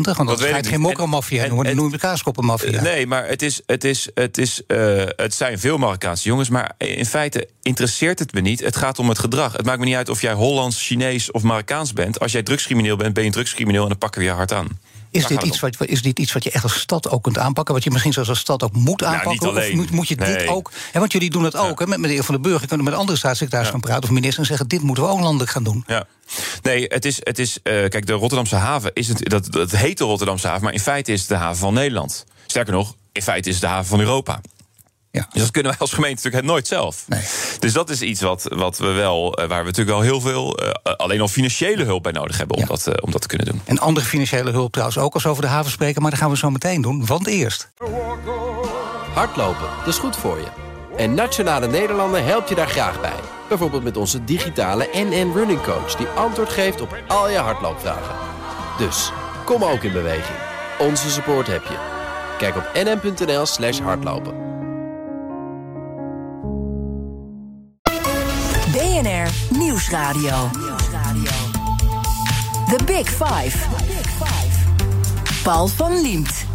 [0.01, 1.65] Want dat, ga je geen mokromafia noemen.
[1.65, 2.81] Dan noem je de kaaskoppenmafia.
[2.81, 6.49] Nee, maar het, is, het, is, het, is, uh, het zijn veel Marokkaanse jongens.
[6.49, 8.59] Maar in feite interesseert het me niet.
[8.59, 9.51] Het gaat om het gedrag.
[9.51, 12.19] Het maakt me niet uit of jij Hollands, Chinees of Marokkaans bent.
[12.19, 14.79] Als jij drugscrimineel bent, ben je een drugscrimineel en dan pakken we je hard aan.
[15.11, 17.73] Is dit, iets wat, is dit iets wat je echt als stad ook kunt aanpakken?
[17.73, 19.53] Wat je misschien zelfs als stad ook moet aanpakken?
[19.53, 20.37] Nou, of moet, moet je nee.
[20.37, 20.71] dit ook...
[20.93, 21.79] Ja, want jullie doen het ook.
[21.79, 21.85] Ja.
[21.85, 23.71] Hè, met meneer Van den Burger Je kunt met andere staatssecretaris ja.
[23.71, 24.03] gaan praten...
[24.03, 25.83] of ministers en zeggen, dit moeten we ook landelijk gaan doen.
[25.87, 26.07] Ja.
[26.61, 28.93] Nee, het is, het is uh, kijk, de Rotterdamse haven...
[28.93, 30.63] Is het, dat, dat heet de Rotterdamse haven...
[30.63, 32.25] maar in feite is het de haven van Nederland.
[32.45, 34.41] Sterker nog, in feite is het de haven van Europa.
[35.15, 35.27] Ja.
[35.31, 37.03] Dus dat kunnen wij als gemeente natuurlijk nooit zelf.
[37.07, 37.21] Nee.
[37.59, 40.69] Dus dat is iets wat, wat we wel, waar we natuurlijk wel heel veel, uh,
[40.95, 42.67] alleen al financiële hulp bij nodig hebben om, ja.
[42.67, 43.61] dat, uh, om dat te kunnen doen.
[43.65, 46.29] En andere financiële hulp trouwens ook als we over de haven spreken, maar dat gaan
[46.29, 47.05] we zo meteen doen.
[47.05, 47.69] Want eerst.
[49.13, 50.47] Hardlopen, dat is goed voor je.
[50.97, 53.19] En Nationale Nederlanden helpt je daar graag bij.
[53.49, 58.15] Bijvoorbeeld met onze digitale NN Running Coach, die antwoord geeft op al je hardloopvragen.
[58.77, 59.11] Dus
[59.45, 60.37] kom ook in beweging.
[60.79, 61.77] Onze support heb je.
[62.37, 64.54] Kijk op nn.nl/slash hardlopen.
[68.95, 70.49] BNR Nieuwsradio.
[72.69, 73.67] The Big Five.
[75.43, 76.45] Paul van Liemt.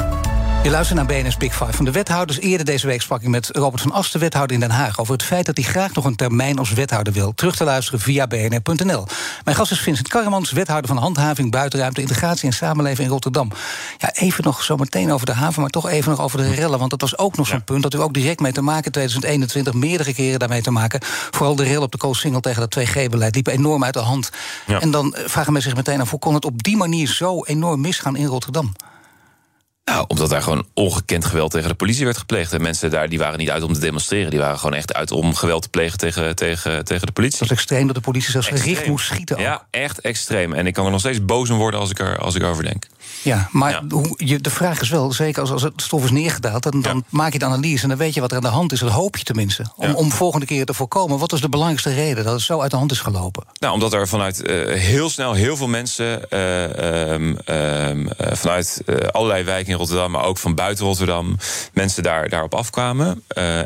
[0.63, 2.39] Je luistert naar BNS Big Five van de wethouders.
[2.39, 4.99] Eerder deze week sprak ik met Robert van Asten, wethouder in Den Haag...
[4.99, 7.33] over het feit dat hij graag nog een termijn als wethouder wil.
[7.35, 9.07] Terug te luisteren via bnr.nl.
[9.45, 11.51] Mijn gast is Vincent Karremans, wethouder van Handhaving...
[11.51, 13.51] Buitenruimte, Integratie en Samenleving in Rotterdam.
[13.99, 16.79] Ja, even nog zo meteen over de haven, maar toch even nog over de rellen...
[16.79, 17.65] want dat was ook nog zo'n ja.
[17.65, 18.93] punt dat u ook direct mee te maken...
[18.93, 21.01] 2021 meerdere keren daarmee te maken.
[21.31, 23.35] Vooral de rel op de Koolsingel tegen dat 2G-beleid...
[23.35, 24.31] liep enorm uit de hand.
[24.67, 24.81] Ja.
[24.81, 26.11] En dan vragen mensen zich meteen af...
[26.11, 28.73] hoe kon het op die manier zo enorm misgaan in Rotterdam?
[29.85, 32.53] Nou, omdat daar gewoon ongekend geweld tegen de politie werd gepleegd.
[32.53, 34.31] En mensen daar die waren niet uit om te demonstreren.
[34.31, 37.39] Die waren gewoon echt uit om geweld te plegen tegen, tegen, tegen de politie.
[37.39, 39.37] Dat was extreem dat de politie zelfs gericht moest schieten.
[39.37, 39.43] Ook.
[39.43, 40.53] Ja, echt extreem.
[40.53, 42.65] En ik kan er nog steeds boos om worden als ik, er, als ik over
[42.65, 42.87] denk.
[43.23, 43.83] Ja, maar Ja.
[43.89, 46.63] Hoe, je, de vraag is wel, zeker als, als het stof is neergedaald...
[46.63, 47.03] Dan, dan Ja.
[47.09, 48.81] maak je de analyse en dan weet je wat er aan de hand is.
[48.81, 49.65] Dat hoop je tenminste.
[49.77, 49.95] Om, Ja.
[49.95, 51.19] om volgende keer te voorkomen.
[51.19, 53.45] Wat is de belangrijkste reden dat het zo uit de hand is gelopen?
[53.59, 56.65] Nou, omdat er vanuit eh, heel snel heel veel mensen eh,
[57.13, 61.37] ehm, ehm, eh, vanuit allerlei wijken in Rotterdam, maar ook van buiten Rotterdam,
[61.73, 63.23] mensen daar, daarop afkwamen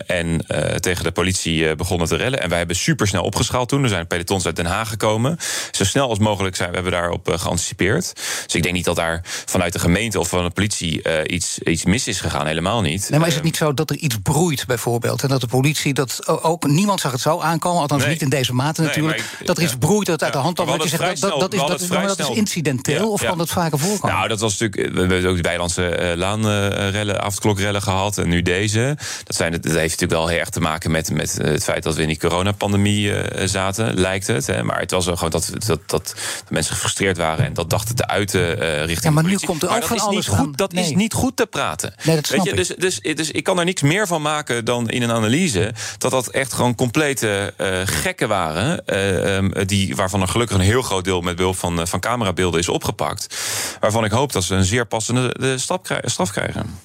[0.06, 0.46] en
[0.80, 2.40] tegen de politie begonnen te rellen.
[2.42, 3.82] En wij hebben supersnel opgeschaald toen.
[3.82, 5.38] Er zijn pelotons uit Den Haag gekomen.
[5.70, 8.12] Zo snel als mogelijk zijn we hebben daarop geanticipeerd.
[8.44, 11.58] Dus ik denk niet dat daar vanuit de gemeente of van de politie eh, iets,
[11.58, 12.46] iets mis is gegaan.
[12.46, 13.08] Helemaal niet.
[13.10, 15.22] Nee, maar is het Ehm, niet zo dat er iets broeit bijvoorbeeld?
[15.22, 16.66] En dat de politie dat ook...
[16.66, 18.10] Niemand zag het zo aankomen, althans Nee.
[18.12, 19.18] niet in deze mate natuurlijk.
[19.18, 19.78] ik- dat er iets ja.
[19.78, 20.70] broeit, dat uit de hand loopt.
[20.70, 24.16] Dat je zegt, dat, is, dat, dat is incidenteel of Ja, kan dat vaker voorkomen?
[24.16, 24.94] Nou, dat was natuurlijk.
[24.94, 28.18] We hebben ook de Bijlandse eh, Laanrellen, avondklokrellen gehad.
[28.18, 28.96] En nu deze.
[29.24, 31.82] Dat, zijn, dat heeft natuurlijk wel heel erg te maken met, met eh, het feit
[31.82, 34.46] dat we in die coronapandemie eh, zaten, lijkt het.
[34.46, 34.62] Hè.
[34.62, 36.14] Maar het was wel gewoon dat, dat, dat
[36.48, 39.02] mensen gefrustreerd waren en dat dachten te uiten eh, richting.
[39.02, 40.52] Ja, maar de nu komt er Maar ook dat van is alles niet goed, aan.
[40.56, 41.94] Dat is niet goed te praten.
[42.04, 42.80] Nee, dat snap Weet je, ik.
[42.80, 46.10] dus, dus, dus ik kan er niks meer van maken dan in een analyse dat
[46.10, 48.86] dat echt gewoon complete eh, gekken waren.
[48.86, 52.00] eh, ehm, die, waarvan er gelukkig een heel groot deel met behulp van, eh, van
[52.00, 53.36] camerabeelden is opgepakt.
[53.80, 56.78] Waarvan ik hoop dat ze een zeer passende de stap krij- straf krijgen.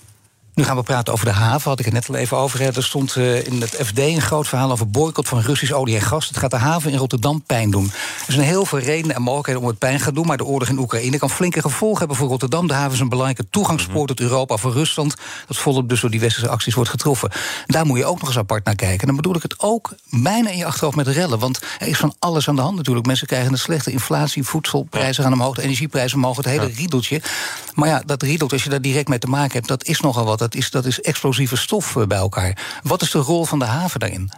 [0.59, 2.61] Nu gaan we praten over de haven, had ik het net al even over.
[2.61, 6.01] Er stond eh, in het FD een groot verhaal over boycott van Russisch olie en
[6.01, 6.27] gas.
[6.27, 7.91] Het gaat de haven in Rotterdam pijn doen.
[8.27, 10.25] Er zijn heel veel redenen en mogelijkheden om het pijn te gaan doen...
[10.27, 12.67] maar de oorlog in Oekraïne kan flinke gevolgen hebben voor Rotterdam.
[12.67, 15.15] De haven is een belangrijke toegangspoort tot Europa voor Rusland...
[15.47, 17.31] dat volop dus door die westerse acties wordt getroffen.
[17.65, 18.99] Daar moet je ook nog eens apart naar kijken.
[18.99, 21.39] En dan bedoel ik het ook bijna in je achterhoofd met rellen.
[21.39, 23.05] Want er is van alles aan de hand natuurlijk.
[23.05, 25.55] Mensen krijgen een slechte inflatie, voedselprijzen gaan omhoog...
[25.55, 27.21] de energieprijzen omhoog, het hele riedeltje.
[27.73, 29.67] Maar ja, dat riedeltje, als je daar direct mee te maken hebt...
[29.67, 30.48] dat is nogal wat.
[30.49, 32.79] Dat is, dat is explosieve stof eh, bij elkaar.
[32.83, 34.31] Wat is de rol van de haven daarin?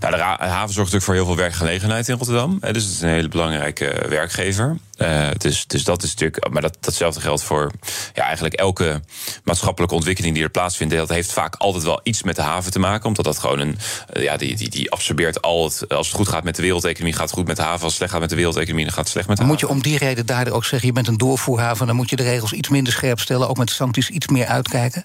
[0.00, 2.58] Nou, de haven zorgt natuurlijk voor heel veel werkgelegenheid in Rotterdam.
[2.60, 4.76] Hè, dus het is een hele belangrijke eh, werkgever.
[4.96, 6.48] Eh, dus, dus dat is natuurlijk.
[6.52, 7.70] Maar dat, datzelfde geldt voor
[8.14, 9.00] ja, eigenlijk elke
[9.44, 10.94] maatschappelijke ontwikkeling die er plaatsvindt.
[10.94, 13.06] Dat heeft vaak altijd wel iets met de haven te maken.
[13.06, 13.78] Omdat dat gewoon een.
[14.12, 15.88] eh, ja, die, die, die absorbeert al het.
[15.88, 17.82] Als het goed gaat met de wereldeconomie, gaat het goed met de haven.
[17.82, 19.60] Als het slecht gaat met de wereldeconomie, dan gaat het slecht met de Dan moet
[19.60, 19.76] haven.
[19.76, 20.88] je om die reden daardoor ook zeggen...
[20.88, 23.48] je bent een doorvoerhaven, dan moet je de regels iets minder scherp stellen...
[23.48, 25.04] ook met sancties iets meer uitkijken?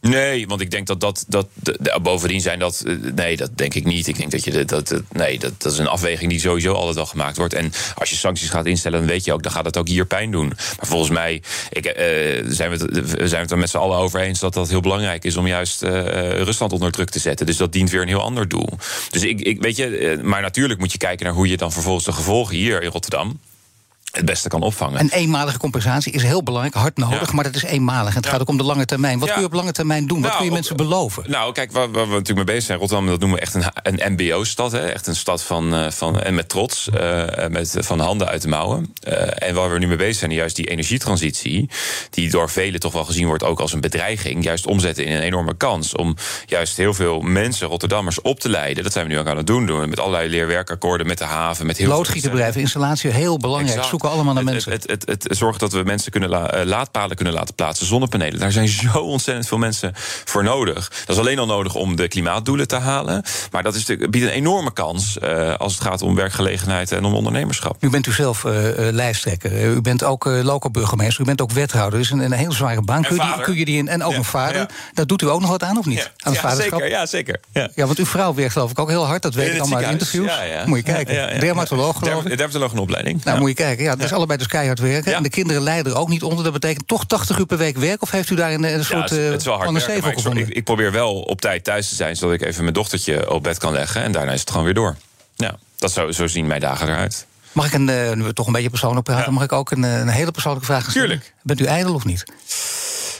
[0.00, 1.24] Nee, want ik denk dat dat.
[1.28, 1.48] dat
[2.02, 2.82] bovendien zijn dat.
[2.86, 4.06] eh, Nee, dat denk ik niet.
[4.06, 4.64] Ik denk dat je.
[4.64, 7.54] Dat, nee, dat, dat is een afweging die sowieso altijd wel gemaakt wordt.
[7.54, 9.42] En als je sancties gaat instellen, dan weet je ook.
[9.42, 10.46] dan gaat het ook hier pijn doen.
[10.48, 13.98] Maar volgens mij ik, eh, zijn, we het, zijn we het er met z'n allen
[13.98, 15.36] over eens dat dat heel belangrijk is.
[15.36, 15.90] om juist eh,
[16.30, 17.46] Rusland onder druk te zetten.
[17.46, 18.68] Dus dat dient weer een heel ander doel.
[19.10, 20.18] Dus ik, ik weet je.
[20.22, 23.38] Maar natuurlijk moet je kijken naar hoe je dan vervolgens de gevolgen hier in Rotterdam.
[24.18, 25.00] Het beste kan opvangen.
[25.00, 27.34] Een eenmalige compensatie is heel belangrijk, hard nodig, Ja.
[27.34, 28.10] maar dat is eenmalig.
[28.10, 29.18] En het gaat ook om de lange termijn.
[29.18, 30.16] Wat kun je op lange termijn doen?
[30.20, 31.30] Wat Nou, kun je mensen beloven?
[31.30, 33.64] Nou, kijk, waar, waar we natuurlijk mee bezig zijn, Rotterdam, dat noemen we echt een,
[33.82, 34.72] een MBO-stad.
[34.72, 34.78] hè.
[34.88, 38.48] Echt een stad van, eh, van, en met trots, eh, met, van handen uit de
[38.48, 38.92] mouwen.
[39.02, 41.70] Eh, en waar we nu mee bezig zijn, juist die energietransitie,
[42.10, 45.22] die door velen toch wel gezien wordt ook als een bedreiging, juist omzetten in een
[45.22, 46.16] enorme kans om
[46.46, 48.82] juist heel veel mensen, Rotterdammers, op te leiden.
[48.82, 51.24] Dat zijn we nu ook aan het doen, doen we met allerlei leerwerkakkoorden, met de
[51.24, 53.68] haven, met heel veel- Loodgieterbedrijven, installatie, heel belangrijk.
[53.76, 53.88] Exact.
[54.08, 54.72] Zoeken allemaal naar Het- mensen.
[54.90, 57.86] Het, het, het, het zorgt dat we mensen kunnen la- eh, laadpalen kunnen laten plaatsen,
[57.86, 58.38] zonnepanelen.
[58.40, 59.92] Daar zijn zo ontzettend veel mensen
[60.24, 60.88] voor nodig.
[61.06, 63.22] Dat is alleen al nodig om de klimaatdoelen te halen.
[63.50, 67.04] Maar dat is natuurlijk, biedt een enorme kans eh, als het gaat om werkgelegenheid en
[67.04, 67.76] om ondernemerschap.
[67.82, 68.52] Nu bent u zelf eh,
[68.90, 69.62] lijsttrekker.
[69.64, 71.22] U bent ook uh, local burgemeester.
[71.22, 71.98] U bent ook wethouder.
[71.98, 73.02] Dus een, een heel zware baan.
[73.02, 73.44] Kun je, die, vader.
[73.44, 74.56] kun je die in, en ook Ja, een vader.
[74.60, 74.68] ja.
[74.94, 76.10] Daar doet u ook nog wat aan, of niet?
[76.16, 76.78] aan het vaderschap?
[76.80, 76.88] zeker.
[76.96, 77.40] Ja, zeker.
[77.52, 77.68] Ja.
[77.74, 79.22] Ja, want uw vrouw werkt geloof ik ook heel hard.
[79.22, 80.26] Dat weet In ik allemaal uit interviews.
[80.26, 80.62] Ja, ja.
[80.66, 81.14] Moet je kijken.
[81.14, 81.40] Ja, ja, ja.
[81.40, 82.28] Dermatoloog geloof ik.
[82.28, 83.24] Der- Dermatoloog een opleiding.
[83.24, 83.40] Nou, Ja.
[83.42, 83.84] moet je kijken.
[83.88, 85.14] Ja, dat is allebei dus keihard werken.
[85.14, 86.44] En de kinderen lijden er ook niet onder.
[86.44, 88.02] Dat betekent toch 80 uur per week werk?
[88.02, 89.74] Of heeft u daar een, een Ja, soort het, is- het is wel hard van
[89.74, 90.48] een werken, maar zevel ik, gevonden?
[90.48, 92.16] ik, ik probeer wel op tijd thuis te zijn...
[92.16, 94.02] zodat ik even mijn dochtertje op bed kan leggen.
[94.02, 94.96] En daarna is het gewoon weer door.
[95.36, 97.26] Ja, dat zo, zo zien mijn dagen eruit.
[97.52, 99.24] Mag ik een, eh, toch een beetje persoonlijk praten...
[99.24, 99.30] Ja.
[99.30, 101.08] mag ik ook een, eh, een hele persoonlijke vraag stellen?
[101.08, 101.34] Tuurlijk.
[101.42, 102.24] Bent u ijdel of niet?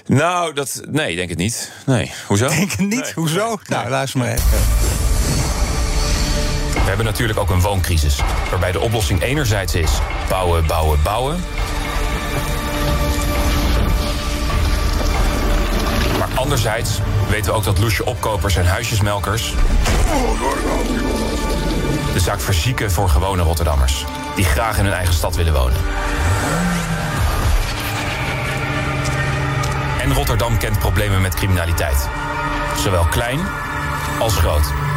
[0.07, 1.71] Nou, dat, nee, denk het niet.
[1.87, 2.49] Nee, hoezo?
[2.49, 2.91] Denk het niet.
[2.91, 3.13] Nee.
[3.15, 3.59] Hoezo?
[3.69, 5.08] Nou, luister maar even.
[6.73, 8.21] We hebben natuurlijk ook een wooncrisis.
[8.51, 9.91] Waarbij de oplossing enerzijds is
[10.29, 11.45] bouwen, bouwen, bouwen.
[16.19, 16.99] Maar anderzijds
[17.29, 19.55] weten we ook dat loesje opkopers en huisjesmelkers...
[22.13, 24.05] de zaak verzieken voor gewone Rotterdammers...
[24.35, 25.81] die graag in hun eigen stad willen wonen.
[30.01, 32.09] En Rotterdam kent problemen met criminaliteit.
[32.83, 33.41] Zowel klein
[34.19, 34.88] als groot.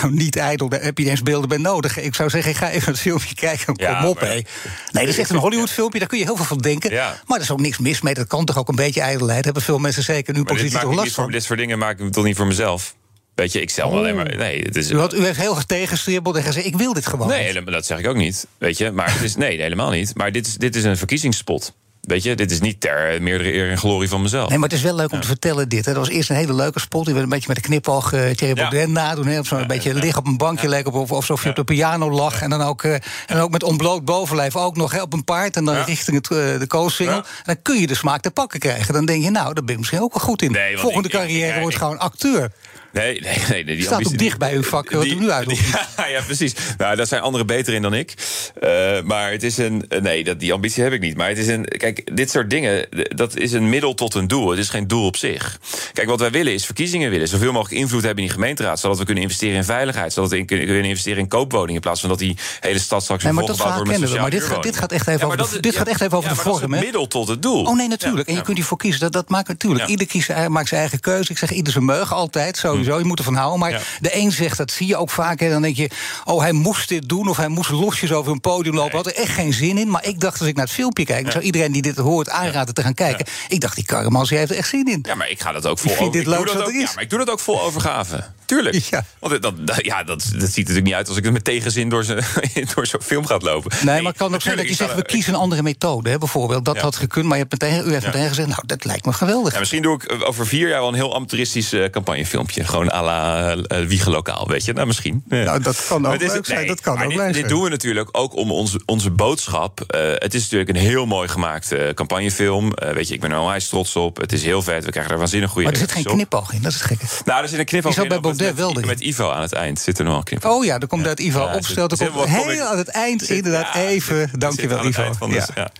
[0.00, 1.98] Nou, niet ijdel, daar heb je eens beelden bij nodig.
[1.98, 3.66] Ik zou zeggen, ga even het filmpje kijken.
[3.66, 4.26] Kom Ja, op, hé.
[4.28, 4.44] Nee,
[4.92, 6.90] dat is echt een Hollywood-filmpje, daar kun je heel veel van denken.
[6.90, 7.20] Ja.
[7.26, 9.44] Maar er is ook niks mis mee, dat kan toch ook een beetje ijdelheid.
[9.44, 11.32] Hebben veel mensen zeker dit, positie toch ik last niet voor, van?
[11.32, 12.94] dit soort dingen maak ik toch niet voor mezelf?
[13.34, 14.36] Weet je, ik stel alleen maar.
[14.36, 14.90] Nee, het is.
[14.90, 17.28] U, had, u heeft heel erg tegenstribbeld en gezegd: ik wil dit gewoon.
[17.28, 18.46] Nee, helemaal- dat zeg ik ook niet.
[18.58, 19.36] Weet je, maar het is.
[19.42, 20.16] Nee, helemaal niet.
[20.16, 21.72] Maar dit is, dit is een verkiezingsspot.
[22.02, 24.48] Weet je, dit is niet ter meerdere eer en glorie van mezelf.
[24.48, 25.84] Nee, maar het is wel leuk om te vertellen dit.
[25.84, 25.92] Hè.
[25.92, 27.04] Dat was eerst een hele leuke spot.
[27.04, 28.68] Die werd een beetje met de knipoog eh Thierry Ja.
[28.68, 29.26] Baudet nadoen.
[29.26, 29.38] Hè.
[29.38, 32.10] Op zo'n beetje liggen op een bankje leek op, of, alsof je op de piano
[32.10, 32.42] lag.
[32.42, 32.94] En dan ook, eh,
[33.26, 35.56] en ook met ontbloot bovenlijf ook nog hè, op een paard.
[35.56, 36.94] En dan richting het, eh, de.
[36.98, 38.94] En dan kun je de smaak te pakken krijgen.
[38.94, 40.52] Dan denk je, nou, daar ben ik misschien ook wel goed in.
[40.52, 42.50] Nee, Volgende ik- carrière ik- wordt ik- gewoon acteur.
[42.92, 43.64] Nee, nee, nee.
[43.64, 45.58] nee die Staat ook ambitie- dicht bij uw vak, wat die- u nu die-
[45.96, 46.54] Ja, ja, precies.
[46.78, 48.14] Nou, daar zijn anderen beter in dan ik.
[48.60, 49.84] Eh, maar het is een.
[49.88, 51.16] eh, Nee, dat, die ambitie heb ik niet.
[51.16, 51.64] Maar het is een.
[51.64, 52.86] Kijk, dit soort dingen.
[53.08, 54.50] Dat is een middel tot een doel.
[54.50, 55.58] Het is geen doel op zich.
[55.92, 57.28] Kijk, wat wij willen is verkiezingen willen.
[57.28, 58.80] Zoveel mogelijk invloed hebben in die gemeenteraad.
[58.80, 60.12] Zodat we kunnen investeren in veiligheid.
[60.12, 61.74] Zodat we in- kunnen investeren in koopwoningen.
[61.74, 64.18] In plaats van dat die hele stad straks Nee, weer maar dat wordt met we.
[64.18, 66.34] Maar dit gaat, dit gaat echt even over de, dit gaat echt even over ja,
[66.36, 66.72] de maar dat is vorm.
[66.72, 67.64] het middel tot het doel.
[67.64, 68.28] Oh nee, natuurlijk.
[68.28, 69.00] En je kunt hiervoor kiezen.
[69.00, 69.86] Dat, dat maakt natuurlijk.
[69.88, 71.30] Ieder hij maakt zijn eigen keuze.
[71.32, 72.58] Ik zeg ieder zijn meug altijd.
[72.84, 72.98] Sowieso.
[73.02, 73.58] Je moet ervan houden.
[73.58, 73.80] Maar Ja.
[74.00, 75.40] de een zegt, dat zie je ook vaak.
[75.40, 75.90] hè, dan denk je,
[76.24, 77.28] oh, hij moest dit doen.
[77.28, 78.96] Of hij moest losjes over een podium lopen.
[78.96, 79.90] Had er echt geen zin in.
[79.90, 81.22] Maar ik dacht, als ik naar het filmpje kijk.
[81.22, 83.26] dan zou iedereen die dit hoort aanraden te gaan kijken.
[83.48, 84.98] Ik dacht, die Karremans die heeft er echt zin in.
[85.02, 86.72] Ja, maar ik ga dat ook vol ik doe leuk dat ook.
[86.72, 88.24] Ja, maar ik doe dat ook vol overgave.
[88.52, 88.76] Tuurlijk.
[88.90, 89.04] Ja.
[89.18, 91.44] Want dat, dat, ja, dat, dat ziet er natuurlijk niet uit als ik het met
[91.44, 92.20] tegenzin door zo'n
[92.74, 93.70] door zo'n film gaat lopen.
[93.84, 96.10] Nee, maar het kan ook zijn dat je zegt, we kiezen een andere methode.
[96.10, 96.82] Hè, bijvoorbeeld, dat Ja.
[96.82, 97.26] had gekund.
[97.26, 99.52] Maar je hebt meteen, u heeft meteen gezegd, nou, dat lijkt me geweldig.
[99.52, 102.64] Ja, misschien doe ik eh, over vier jaar wel een heel amateuristisch eh, campagnefilmpje.
[102.64, 104.72] Gewoon à la uh, Wiegelokaal, weet je?
[104.72, 105.24] Nou, misschien.
[105.28, 105.44] Ja.
[105.44, 107.48] Nou, dat kan ook leuk zijn, dat kan ook dit, leuk dit zijn.
[107.48, 109.80] doen we natuurlijk ook om onze, onze boodschap.
[109.80, 112.72] eh, het is natuurlijk een heel mooi gemaakte eh, campagnefilm.
[112.72, 114.16] Eh, weet je, ik ben er onwijs trots op.
[114.16, 114.84] Het is heel vet.
[114.84, 117.04] We krijgen er waanzinnig goede Maar er zit geen knipoog in, dat is het gekke.
[117.24, 118.08] Nou, er zit een knipoog in.
[118.42, 118.88] Met- Baudet wel met, erin.
[118.98, 120.52] met Ivo aan het eind zit er nog een knipoog.
[120.52, 122.00] Oh ja, dan komt uit Ivo Ja, opstelt.
[122.00, 124.30] er komt heel aan het eind inderdaad even.
[124.38, 125.02] Dankjewel, Ivo.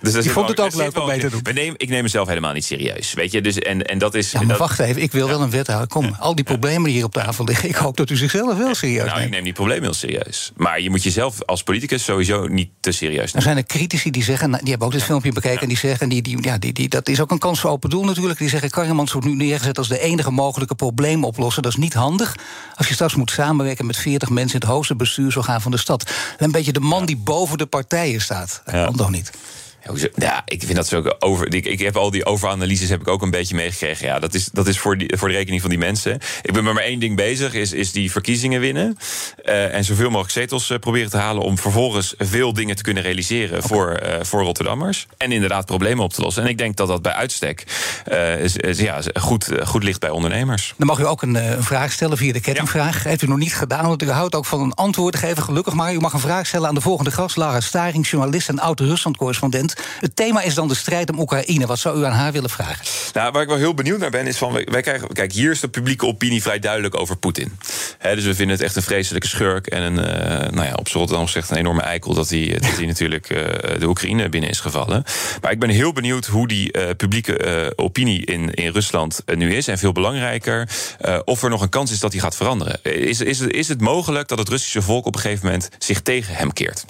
[0.00, 1.40] dus, zit vond het ook er leuk om mee te doen.
[1.76, 3.12] Ik neem mezelf helemaal niet serieus.
[3.14, 4.30] Weet je, dus, en, en dat is.
[4.30, 5.88] Dat- wacht even, ik wil wel een wethouder.
[5.88, 7.68] Kom, al die problemen die hier op tafel liggen.
[7.68, 9.30] Ik hoop dat u zichzelf wel serieus Nou, ik neemt.
[9.30, 10.52] neem die problemen heel serieus.
[10.56, 13.42] Maar je moet jezelf als politicus sowieso niet te serieus Er nemen.
[13.42, 15.60] zijn er critici die zeggen, nou, die hebben ook dit filmpje bekeken...
[15.60, 17.90] en die zeggen, die, die, ja, die, die, dat is ook een kans voor open
[17.90, 18.38] doel natuurlijk...
[18.38, 21.62] die zeggen, Karremans wordt nu neergezet als de enige mogelijke probleemoplosser.
[21.62, 22.36] Dat is niet handig
[22.74, 24.54] als je straks moet samenwerken met 40 mensen...
[24.54, 26.10] in het hoogste bestuursorgaan van de stad.
[26.38, 28.62] Een beetje de man die boven de partijen staat.
[28.64, 29.30] Dat kan toch niet?
[30.14, 31.54] Ja, ik vind dat zo ook over.
[31.54, 34.06] Ik, ik heb al die overanalyses heb ik ook een beetje meegekregen.
[34.06, 36.18] Ja, dat is, dat is voor, die, voor de rekening van die mensen.
[36.42, 38.96] Ik ben maar maar één ding bezig, is, is die verkiezingen winnen.
[39.44, 41.42] eh, en zoveel mogelijk zetels eh, proberen te halen.
[41.42, 45.06] om vervolgens veel dingen te kunnen realiseren voor, eh, voor Rotterdammers.
[45.16, 46.42] En inderdaad problemen op te lossen.
[46.42, 47.64] En ik denk dat dat bij uitstek
[48.40, 50.74] is, is- ja, goed, goed ligt bij ondernemers.
[50.76, 53.04] Dan mag u ook een, vraag stellen via de kettingvraag.
[53.04, 55.42] Heeft u nog niet gedaan, want u houdt ook van een antwoord te geven.
[55.42, 55.94] Gelukkig maar.
[55.94, 57.36] U mag een vraag stellen aan de volgende gast.
[57.36, 59.71] Lara Staring, journalist en oud-Rusland-correspondent.
[60.00, 61.66] Het thema is dan de strijd om Oekraïne.
[61.66, 62.84] Wat zou u aan haar willen vragen?
[63.12, 64.52] Nou, waar ik wel heel benieuwd naar ben, is van.
[64.52, 67.58] Wij krijgen, kijk, hier is de publieke opinie vrij duidelijk over Poetin.
[68.14, 69.66] Dus we vinden het echt een vreselijke schurk.
[69.66, 73.30] En een, eh, nou ja, op zegt een enorme eikel dat hij, dat hij natuurlijk
[73.30, 75.04] eh, de Oekraïne binnen is gevallen.
[75.40, 79.68] Maar ik ben heel benieuwd hoe die eh, publieke opinie in, in Rusland nu is.
[79.68, 80.68] En veel belangrijker,
[81.24, 82.82] of er nog een kans is dat die gaat veranderen.
[82.82, 86.34] Is, is, is het mogelijk dat het Russische volk op een gegeven moment zich tegen
[86.34, 86.84] hem keert?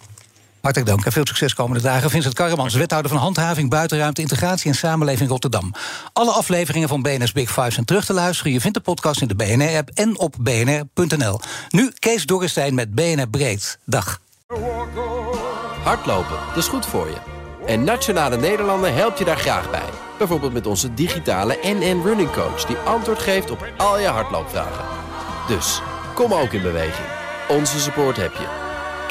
[0.62, 2.10] Hartelijk dank en veel succes komende dagen.
[2.10, 5.72] Vincent Karremans, wethouder van Handhaving, Buitenruimte, Integratie en Samenleving Rotterdam.
[6.12, 8.52] Alle afleveringen van BNS Big Five zijn terug te luisteren.
[8.52, 11.40] Je vindt de podcast in de BNR-app en op bnr.nl.
[11.68, 13.78] Nu Kees Dorrestein met BNR Breed.
[13.84, 14.20] Dag.
[15.82, 17.16] Hardlopen, dat is goed voor je.
[17.66, 19.88] En Nationale Nederlanden helpt je daar graag bij.
[20.18, 22.64] Bijvoorbeeld met onze digitale NN Running Coach...
[22.64, 24.84] die antwoord geeft op al je hardloopvragen.
[25.48, 25.80] Dus,
[26.14, 27.08] kom ook in beweging.
[27.48, 28.71] Onze support heb je.